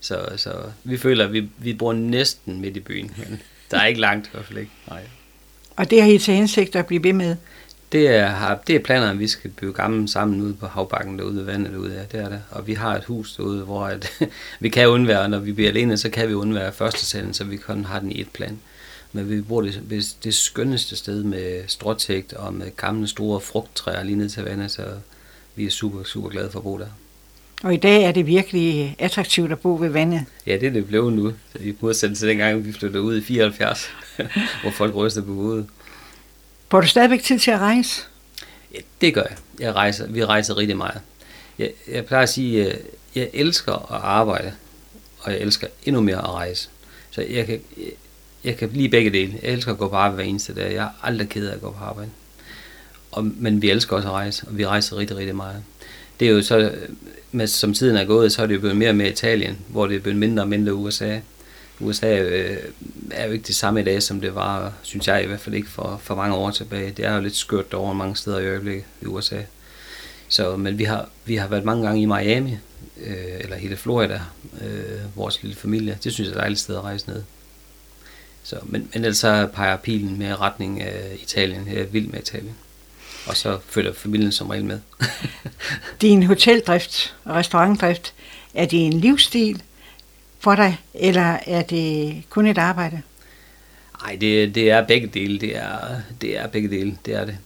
[0.00, 0.52] så, så
[0.84, 4.26] vi føler, at vi, vi bor næsten midt i byen, men der er ikke langt
[4.26, 4.70] i hvert fald ikke.
[4.88, 5.00] Nej.
[5.76, 7.36] Og det har I til hensigt at blive ved med?
[7.92, 11.36] Det er, det er planer, at vi skal bygge gammel sammen ude på havbakken derude
[11.36, 11.94] ved vandet derude.
[11.94, 12.42] Ja, det er det.
[12.50, 14.10] Og vi har et hus derude, hvor at,
[14.60, 17.56] vi kan undvære, når vi bliver alene, så kan vi undvære første salen, så vi
[17.56, 18.58] kun har den i et plan.
[19.12, 24.16] Men vi bor det, det skønneste sted med stråtægt og med gamle store frugttræer lige
[24.16, 24.82] ned til vandet, så
[25.54, 26.86] vi er super, super glade for at bo der.
[27.62, 30.24] Og i dag er det virkelig attraktivt at bo ved vandet.
[30.46, 31.32] Ja, det er det blevet nu.
[31.60, 33.90] I modsætning til dengang, vi flyttede ud i 74,
[34.62, 35.66] hvor folk rystede på hovedet.
[36.70, 38.02] Får du stadigvæk tid til at rejse?
[38.74, 39.36] Ja, det gør jeg.
[39.58, 41.00] jeg rejser, vi rejser rigtig meget.
[41.58, 42.80] Jeg, jeg plejer at sige, at
[43.14, 44.52] jeg elsker at arbejde,
[45.18, 46.68] og jeg elsker endnu mere at rejse.
[47.10, 47.92] Så jeg kan, jeg,
[48.44, 49.38] jeg kan lide begge dele.
[49.42, 50.74] Jeg elsker at gå på arbejde hver eneste dag.
[50.74, 52.10] Jeg er aldrig ked af at gå på arbejde.
[53.10, 55.62] Og, men vi elsker også at rejse, og vi rejser rigtig, rigtig meget.
[56.20, 56.88] Det er jo så, øh,
[57.32, 59.86] med, som tiden er gået, så er det jo blevet mere og mere Italien, hvor
[59.86, 61.18] det er blevet mindre og mindre USA.
[61.80, 62.58] USA øh,
[63.10, 65.54] er jo ikke det samme i dag, som det var, synes jeg i hvert fald
[65.54, 66.90] ikke for, for mange år tilbage.
[66.90, 69.42] Det er jo lidt skørt over mange steder i øjeblikket i USA.
[70.28, 72.58] Så, men vi har, vi har været mange gange i Miami,
[73.00, 74.20] øh, eller hele Florida,
[74.60, 75.98] øh, vores lille familie.
[76.04, 77.22] Det synes jeg er et dejligt sted at rejse ned.
[78.42, 81.68] Så, men, men ellers så peger pilen med retning af Italien.
[81.68, 82.54] Jeg er vild med Italien.
[83.26, 84.80] Og så følger familien som regel med.
[86.00, 88.14] Din hoteldrift og restaurantdrift,
[88.54, 89.62] er det en livsstil,
[90.38, 93.02] for dig, eller er det kun et arbejde?
[94.02, 95.38] Nej, det, det er begge dele.
[95.38, 95.78] Det er,
[96.20, 97.36] det er begge dele, det er det.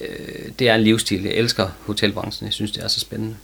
[0.00, 1.22] Øh, det er en livsstil.
[1.22, 2.46] Jeg elsker hotelbranchen.
[2.46, 3.36] Jeg synes, det er så spændende.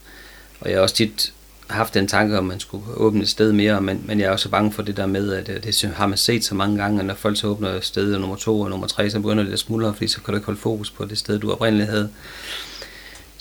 [0.59, 1.33] Og jeg har også tit
[1.69, 4.49] haft den tanke, om man skulle åbne et sted mere, men, men jeg er også
[4.49, 7.05] bange for det der med, at det, det har man set så mange gange, at
[7.05, 9.93] når folk så åbner sted nummer to og nummer tre, så begynder det at smuldre,
[9.93, 12.09] fordi så kan du ikke holde fokus på det sted, du oprindeligt havde.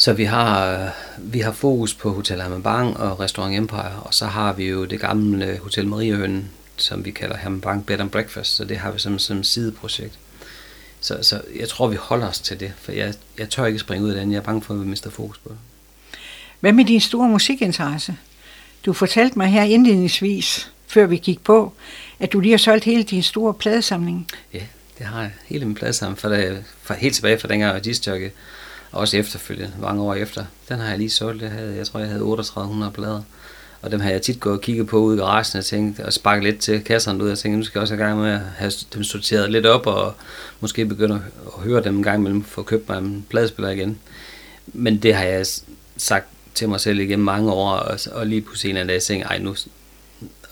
[0.01, 4.27] Så vi har, vi har fokus på Hotel Herman Bang og Restaurant Empire, og så
[4.27, 8.57] har vi jo det gamle Hotel Mariehøn, som vi kalder Herman Bang Bed and Breakfast,
[8.57, 10.19] så det har vi som, som sideprojekt.
[11.01, 14.07] Så, så jeg tror, vi holder os til det, for jeg, jeg tør ikke springe
[14.07, 14.33] ud af den.
[14.33, 15.59] Jeg er bange for, at vi mister fokus på det.
[16.61, 18.17] Hvad med din store musikinteresse?
[18.87, 21.73] Du fortalte mig her indledningsvis, før vi gik på,
[22.19, 24.29] at du lige har solgt hele din store pladesamling.
[24.53, 24.63] Ja,
[24.99, 25.33] det har jeg.
[25.47, 28.31] Hele min pladesamling, for, det, for helt tilbage fra dengang jeg var
[28.93, 30.45] også efterfølgende, mange år efter.
[30.69, 31.43] Den har jeg lige solgt.
[31.43, 33.23] Jeg, havde, jeg tror, jeg havde 3800 plader.
[33.83, 36.13] Og dem har jeg tit gået og kigget på ude i garagen og tænkt, og
[36.13, 38.41] sparket lidt til kasserne ud, og tænkt, nu skal jeg også i gang med at
[38.57, 40.15] have dem sorteret lidt op, og
[40.61, 43.99] måske begynde at høre dem en gang imellem, for at købe mig en pladespiller igen.
[44.67, 45.47] Men det har jeg
[45.97, 49.29] sagt til mig selv igennem mange år, og, og lige på en af dag tænkte
[49.29, 49.55] ej nu,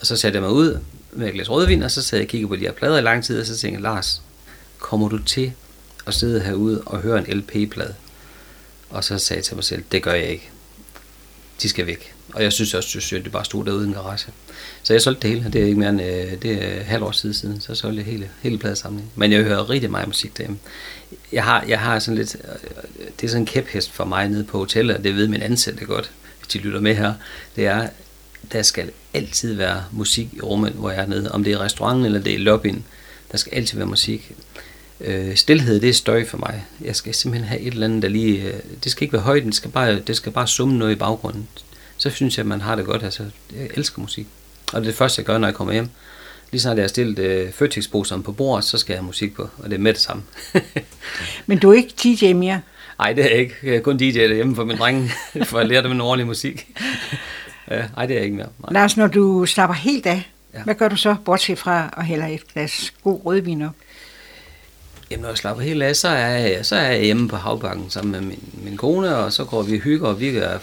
[0.01, 0.79] og så satte jeg mig ud
[1.13, 3.03] med et glas rødvin, og så sad jeg og kiggede på de her plader i
[3.03, 4.23] lang tid, og så tænkte jeg, Lars,
[4.79, 5.53] kommer du til
[6.07, 7.95] at sidde herude og høre en LP-plade?
[8.91, 10.51] Og så sagde jeg til mig selv, det gør jeg ikke.
[11.63, 12.15] De skal væk.
[12.35, 14.33] Og jeg synes også, at det bare stod derude i en garage.
[14.83, 15.51] Så jeg solgte det hele.
[15.53, 17.61] Det er ikke mere end øh, det er halv år siden, siden.
[17.61, 19.11] Så solgte jeg hele, hele pladesamlingen.
[19.15, 20.59] Men jeg hører rigtig meget musik derhjemme.
[21.33, 24.45] Jeg har, jeg har sådan lidt, øh, det er sådan en kæphest for mig nede
[24.45, 27.15] på hotellet, og det ved min ansatte godt, hvis de lytter med her.
[27.57, 27.89] Det er,
[28.53, 31.33] der skal altid være musik i rummet, hvor jeg er nede.
[31.33, 32.85] Om det er restauranten eller det er lobbyen,
[33.33, 34.33] der skal altid være musik.
[35.01, 36.65] Øh, stilhed, det er støj for mig.
[36.81, 38.43] Jeg skal simpelthen have et eller andet, der lige...
[38.43, 40.95] Øh, det skal ikke være højt, det skal, bare, det skal bare summe noget i
[40.95, 41.49] baggrunden.
[41.97, 43.03] Så synes jeg, at man har det godt.
[43.03, 43.25] Altså,
[43.57, 44.27] jeg elsker musik.
[44.73, 45.89] Og det er det første, jeg gør, når jeg kommer hjem.
[46.51, 49.49] Lige snart jeg har stillet øh, føteksposeren på bordet, så skal jeg have musik på,
[49.59, 50.23] og det er med det samme.
[51.47, 52.61] Men du er ikke DJ mere?
[52.99, 53.55] Nej, det er jeg ikke.
[53.63, 55.11] Jeg er kun DJ derhjemme for min drenge,
[55.45, 56.67] for at lære dem en ordentlig musik.
[57.69, 58.49] Nej, det er jeg ikke mere.
[58.59, 58.73] Nej.
[58.73, 60.63] Lars, når du slapper helt af, ja.
[60.63, 63.75] hvad gør du så, bortset fra at hælde et glas god rødvin op?
[65.11, 67.91] Jamen, når jeg slapper helt af, så er jeg, så er jeg hjemme på havbakken
[67.91, 70.59] sammen med min, min kone, og så går vi og hygger, og vi gør,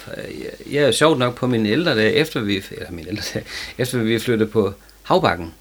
[0.71, 3.43] jeg er sjovt nok på min ældre dag, efter vi, eller min ældre dag,
[3.77, 4.73] efter vi flyttede på
[5.03, 5.53] havbakken,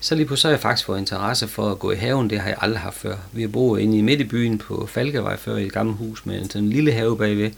[0.00, 2.48] så lige pludselig har jeg faktisk fået interesse for at gå i haven, det har
[2.48, 3.16] jeg aldrig haft før.
[3.32, 6.26] Vi har boet inde i midt i byen på Falkevej før i et gammelt hus
[6.26, 7.50] med en sådan en lille have bagved.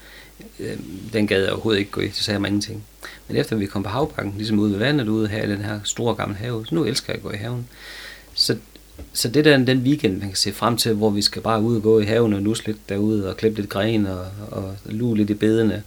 [0.60, 2.84] Øhm, den gad jeg overhovedet ikke gå i, så sagde jeg mig ingenting.
[3.28, 5.80] Men efter vi kom på havbanken, ligesom ude ved vandet ude her i den her
[5.84, 7.68] store gamle have, så nu elsker jeg at gå i haven.
[8.34, 8.56] Så
[9.12, 11.76] så det der den weekend, man kan se frem til, hvor vi skal bare ud
[11.76, 15.16] og gå i haven og nusle lidt derude og klippe lidt gren og, og lue
[15.16, 15.82] lidt i bedene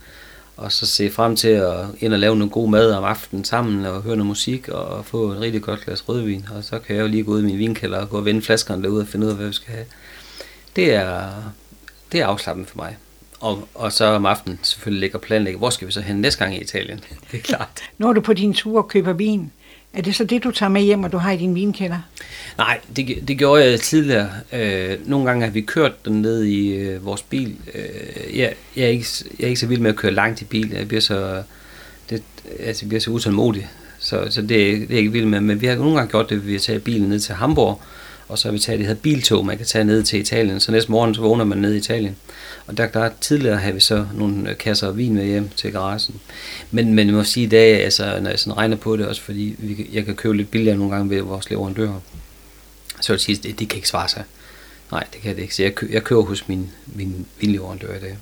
[0.61, 3.85] og så se frem til at ind og lave noget god mad om aftenen sammen,
[3.85, 7.01] og høre noget musik, og få et rigtig godt glas rødvin, og så kan jeg
[7.01, 9.25] jo lige gå ud i min vinkælder og gå og vende flaskerne derude og finde
[9.25, 9.85] ud af, hvad vi skal have.
[10.75, 11.29] Det er,
[12.11, 12.97] det er afslappende for mig.
[13.39, 16.43] Og, og så om aftenen selvfølgelig ligger og planlægge, hvor skal vi så hen næste
[16.43, 16.99] gang i Italien?
[17.31, 17.81] Det er klart.
[17.97, 19.51] Når du på din tur køber vin,
[19.93, 21.99] er det så det, du tager med hjem, og du har i din vinkælder?
[22.57, 24.29] Nej, det, det gjorde jeg tidligere.
[24.53, 27.55] Øh, nogle gange har vi kørt den ned i øh, vores bil.
[27.75, 29.05] Øh, jeg, jeg, er ikke,
[29.39, 30.71] jeg er ikke så vild med at køre langt i bil.
[30.71, 31.43] Jeg bliver så,
[32.09, 32.23] det,
[32.59, 33.69] altså, jeg bliver så utålmodig.
[33.99, 35.41] Så, så det, det er jeg ikke vild med.
[35.41, 37.81] Men vi har nogle gange gjort det, at vi har taget bilen ned til Hamburg,
[38.31, 40.59] og så har vi taget det her biltog, man kan tage ned til Italien.
[40.59, 42.15] Så næste morgen, så vågner man ned i Italien.
[42.67, 46.21] Og der, der tidligere havde vi så nogle øh, kasser vin med hjem til garagen.
[46.71, 49.21] Men, men jeg må sige i dag, altså, når jeg sådan regner på det, også
[49.21, 51.99] fordi vi, jeg kan købe lidt billigere nogle gange ved vores leverandører,
[53.01, 54.23] så vil jeg sige, det, det kan ikke svare sig.
[54.91, 55.55] Nej, det kan det ikke.
[55.55, 58.17] Så jeg, jeg køber hos min, min vinleverandør i dag.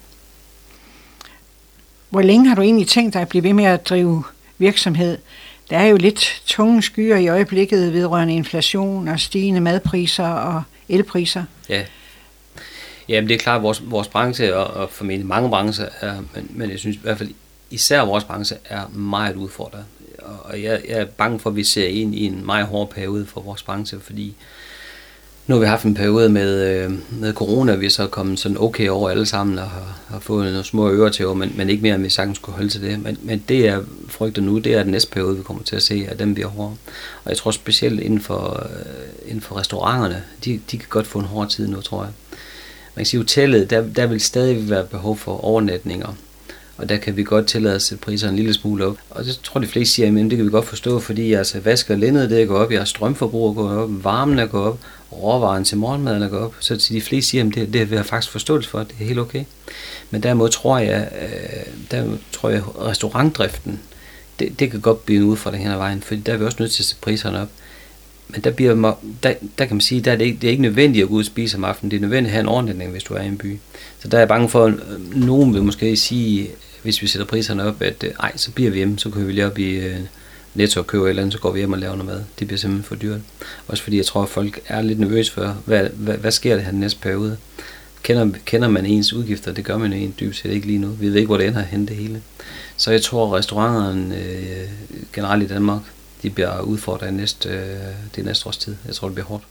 [2.10, 4.24] Hvor længe har du egentlig tænkt dig at blive ved med at drive
[4.58, 5.18] virksomhed?
[5.70, 11.44] Der er jo lidt tunge skyer i øjeblikket vedrørende inflation og stigende madpriser og elpriser.
[11.70, 11.84] Ja,
[13.10, 16.48] Jamen det er klart, at vores, vores branche, og, og formentlig mange brancher, er, men,
[16.50, 17.30] men jeg synes i hvert fald
[17.70, 19.86] især vores branche er meget udfordret.
[20.20, 23.26] Og jeg, jeg er bange for, at vi ser ind i en meget hård periode
[23.26, 24.36] for vores branche, fordi
[25.50, 28.58] nu har vi haft en periode med, øh, med corona, vi er så kommet sådan
[28.60, 31.82] okay over alle sammen og har, har fået nogle små ører til, men, men ikke
[31.82, 33.00] mere, end vi sagtens skulle holde til det.
[33.00, 35.84] Men, men det, jeg frygter nu, det er den næste periode, vi kommer til at
[35.84, 36.78] se, at den bliver hård.
[37.24, 41.20] Og jeg tror specielt inden for, øh, inden for restauranterne, de, de kan godt få
[41.20, 42.12] en hård tid nu, tror jeg
[43.00, 46.16] man kan sige, hotellet, der, der vil stadig være behov for overnatninger.
[46.80, 48.98] Og der kan vi godt tillade at sætte priserne en lille smule op.
[49.10, 51.96] Og det tror de fleste siger, at det kan vi godt forstå, fordi altså, vasker
[51.96, 54.80] lindet det går op, jeres strømforbrug går op, varmen er går op,
[55.12, 56.56] råvaren til morgenmaden er går op.
[56.60, 59.20] Så de fleste siger, at det, det vil jeg faktisk forståelse for, det er helt
[59.20, 59.44] okay.
[60.10, 63.80] Men derimod tror jeg, øh, der tror jeg restaurantdriften,
[64.40, 66.58] det, det kan godt blive en udfordring hen ad vejen, fordi der er vi også
[66.60, 67.50] nødt til at sætte priserne op
[68.30, 70.62] men der, bliver, der, der kan man sige, der er det, ikke, det er ikke
[70.62, 71.92] nødvendigt at gå ud og spise om aftenen.
[71.92, 73.60] Det er nødvendigt at have en ordentlig hvis du er i en by.
[74.00, 74.74] Så der er jeg bange for, at
[75.16, 76.48] nogen vil måske sige,
[76.84, 79.32] hvis vi sætter priserne op, at øh, ej, så bliver vi hjemme, så kan vi
[79.32, 80.00] lige op i øh,
[80.54, 82.24] Netto og købe et eller andet, så går vi hjem og laver noget mad.
[82.40, 83.20] Det bliver simpelthen for dyrt.
[83.68, 86.62] Også fordi jeg tror, at folk er lidt nervøse for, hvad, hvad, hvad sker der
[86.62, 87.38] her den næste periode?
[88.04, 89.54] Kender, kender man ens udgifter?
[89.54, 90.88] Det gør man jo dybest set ikke lige nu.
[90.88, 92.22] Vi ved ikke, hvor det ender hen det hele.
[92.78, 94.70] Så jeg tror, at restauranterne øh,
[95.14, 95.82] generelt i Danmark
[96.24, 97.78] de bliver udfordret næste, øh,
[98.16, 98.76] det næste års tid.
[98.86, 99.44] Jeg tror, det bliver hårdt.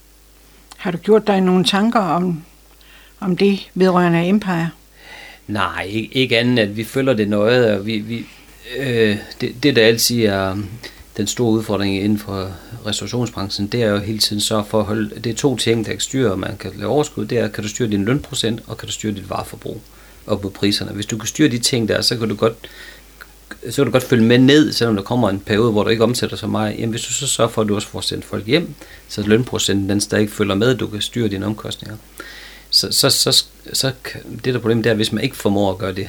[0.76, 2.44] Har du gjort dig nogle tanker om,
[3.20, 4.70] om det vedrørende Empire?
[5.48, 8.26] Nej, ikke, ikke andet, at vi følger det nøje, og vi, vi,
[8.78, 10.68] øh, det, det, der altid er um,
[11.16, 12.52] den store udfordring inden for
[12.86, 15.90] restaurationsbranchen, det er jo hele tiden så for at holde, det er to ting, der
[15.90, 18.86] kan styre, man kan lave overskud, det er, kan du styre din lønprocent, og kan
[18.86, 19.80] du styre dit vareforbrug
[20.26, 20.92] op på priserne.
[20.92, 22.68] Hvis du kan styre de ting der, så kan du godt
[23.70, 26.04] så kan du godt følge med ned, selvom der kommer en periode, hvor du ikke
[26.04, 26.74] omsætter så meget.
[26.78, 28.74] Jamen, hvis du så sørger for, at du også får sendt folk hjem,
[29.08, 31.96] så lønprocenten den stadig følger med, at du kan styre dine omkostninger.
[32.70, 33.92] Så, så, så, så
[34.44, 36.08] det der problem, det er, hvis man ikke formår at gøre det,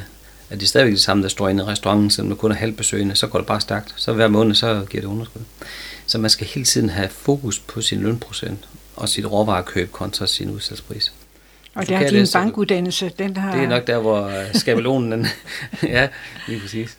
[0.49, 2.55] at det er stadigvæk det samme, der står inde i restauranten, selvom du kun er
[2.55, 3.93] halvbesøgende, så går det bare stærkt.
[3.95, 5.41] Så hver måned, så giver det underskud.
[6.05, 10.49] Så man skal hele tiden have fokus på sin lønprocent og sit råvarekøb kontra sin
[10.49, 11.14] udsalgspris.
[11.76, 13.55] Og der er din bankuddannelse, den har...
[13.55, 15.28] Det er nok der, hvor skabelonen, den,
[15.84, 16.07] ja,
[16.47, 16.97] lige præcis.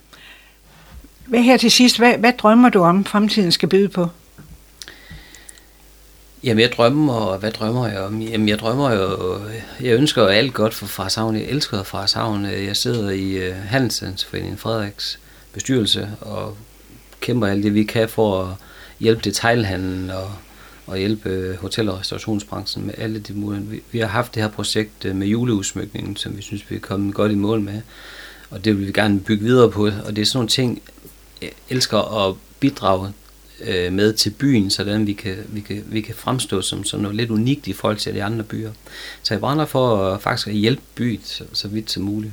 [1.26, 4.08] Hvad her til sidst, hvad, hvad drømmer du om, fremtiden skal byde på?
[6.44, 8.22] Jamen, jeg drømmer, og hvad drømmer jeg om?
[8.22, 9.40] Jamen, jeg drømmer jo,
[9.80, 11.36] jeg ønsker alt godt for Frederikshavn.
[11.36, 12.44] Jeg elsker Frederikshavn.
[12.44, 15.18] Jeg sidder i uh, Frederiks
[15.52, 16.56] bestyrelse og
[17.20, 18.54] kæmper alt det, vi kan for at
[19.00, 20.32] hjælpe detailhandlen og,
[20.86, 23.70] og hjælpe hotel- og restaurationsbranchen med alle de muligheder.
[23.70, 26.80] Vi, vi har haft det her projekt øh, med juleudsmykningen, som vi synes, vi er
[26.80, 27.80] kommet godt i mål med.
[28.50, 29.86] Og det vil vi gerne bygge videre på.
[29.86, 30.82] Og det er sådan nogle ting,
[31.42, 33.12] jeg elsker at bidrage
[33.64, 37.16] øh, med til byen, så vi kan, vi kan, vi kan fremstå som sådan noget
[37.16, 38.70] lidt unikt i forhold til de andre byer.
[39.22, 42.32] Så jeg brænder for at faktisk at hjælpe byen så, så vidt som muligt.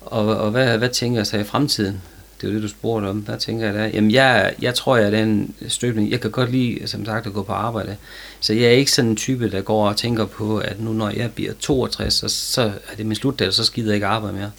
[0.00, 2.02] Og, og hvad, hvad tænker jeg så i fremtiden?
[2.40, 3.18] Det er jo det, du spurgte om.
[3.18, 3.84] Hvad tænker jeg der?
[3.84, 6.10] Jamen, jeg, jeg tror, jeg er den støbning.
[6.10, 7.96] Jeg kan godt lide, som sagt, at gå på arbejde.
[8.40, 11.10] Så jeg er ikke sådan en type, der går og tænker på, at nu når
[11.10, 14.50] jeg bliver 62, så, så er det min slutdag, så skider jeg ikke arbejde mere.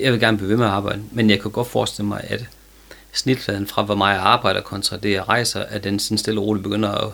[0.00, 2.44] Jeg vil gerne blive ved med at arbejde, men jeg kan godt forestille mig, at
[3.18, 6.46] snitfladen fra, hvor meget jeg arbejder kontra det, jeg rejser, at den sådan stille og
[6.46, 7.12] roligt begynder at,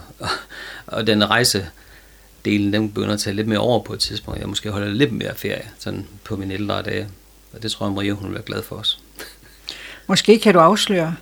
[0.86, 1.66] og den rejse
[2.44, 4.40] delen, den begynder at tage lidt mere over på et tidspunkt.
[4.40, 7.08] Jeg måske holder lidt mere ferie sådan på mine ældre dage.
[7.52, 8.98] Og det tror jeg, Maria hun vil være glad for os.
[10.06, 11.16] Måske kan du afsløre,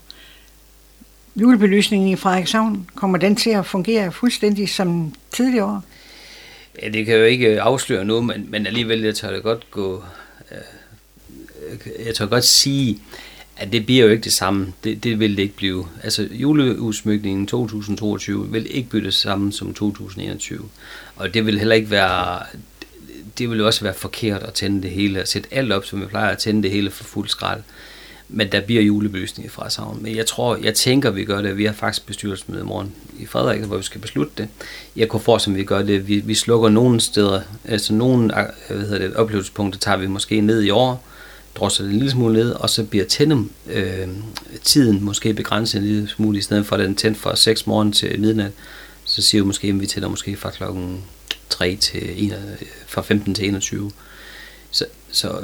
[1.36, 5.82] julebelysningen i Frederikshavn, kommer den til at fungere fuldstændig som tidligere
[6.82, 10.04] Ja, det kan jo ikke afsløre noget, men, men alligevel jeg tør det godt gå,
[12.06, 12.98] jeg tør godt sige,
[13.62, 14.72] Ja, det bliver jo ikke det samme.
[14.84, 15.86] Det, det vil det ikke blive.
[16.02, 20.68] Altså juleudsmykningen 2022 vil ikke blive det samme som 2021.
[21.16, 22.42] Og det vil heller ikke være
[23.38, 26.06] det vil også være forkert at tænde det hele, og sætte alt op, som vi
[26.06, 27.62] plejer at tænde det hele for fuld skrald.
[28.28, 29.98] Men der bliver julebelysning fra savn.
[30.02, 31.56] Men jeg tror, jeg tænker, vi gør det.
[31.56, 34.48] Vi har faktisk bestyrelsesmøde i morgen i Frederik, hvor vi skal beslutte det.
[34.96, 36.08] Jeg kunne for, som vi gør det.
[36.08, 40.40] Vi, vi slukker nogle steder, altså nogle øh, hvad hedder det, oplevelsespunkter tager vi måske
[40.40, 41.04] ned i år,
[41.54, 44.08] drosser det en lille smule ned, og så bliver tændem, øh,
[44.64, 47.92] tiden måske begrænset en lille smule, i stedet for at den tændt fra 6 morgen
[47.92, 48.52] til midnat,
[49.04, 51.04] så siger vi måske, at vi tænder måske fra klokken
[51.48, 53.90] 3 til 1, øh, fra 15 til 21.
[54.70, 55.42] Så, så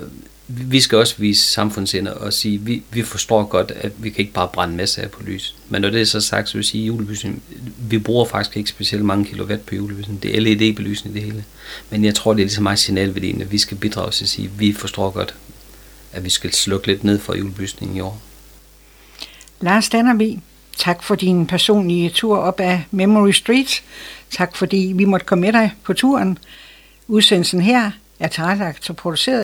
[0.49, 4.21] vi skal også vise samfundsinder og sige, at vi, vi forstår godt, at vi kan
[4.21, 5.55] ikke bare brænde masser af på lys.
[5.69, 6.93] Men når det er så sagt, så vil jeg sige,
[7.25, 7.35] at
[7.91, 10.23] vi bruger faktisk ikke specielt mange kilowatt på julebelysning.
[10.23, 11.45] Det er LED-belysning det hele.
[11.91, 14.29] Men jeg tror, det er lige så meget signalværdien, at vi skal bidrage til at
[14.29, 15.35] sige, at vi forstår godt,
[16.13, 18.21] at vi skal slukke lidt ned for julebelysningen i år.
[19.61, 20.39] Lars Dannerby,
[20.77, 23.83] tak for din personlige tur op ad Memory Street.
[24.31, 26.39] Tak fordi vi måtte komme med dig på turen.
[27.09, 29.37] Udsendelsen her er tilrettelagt og produceret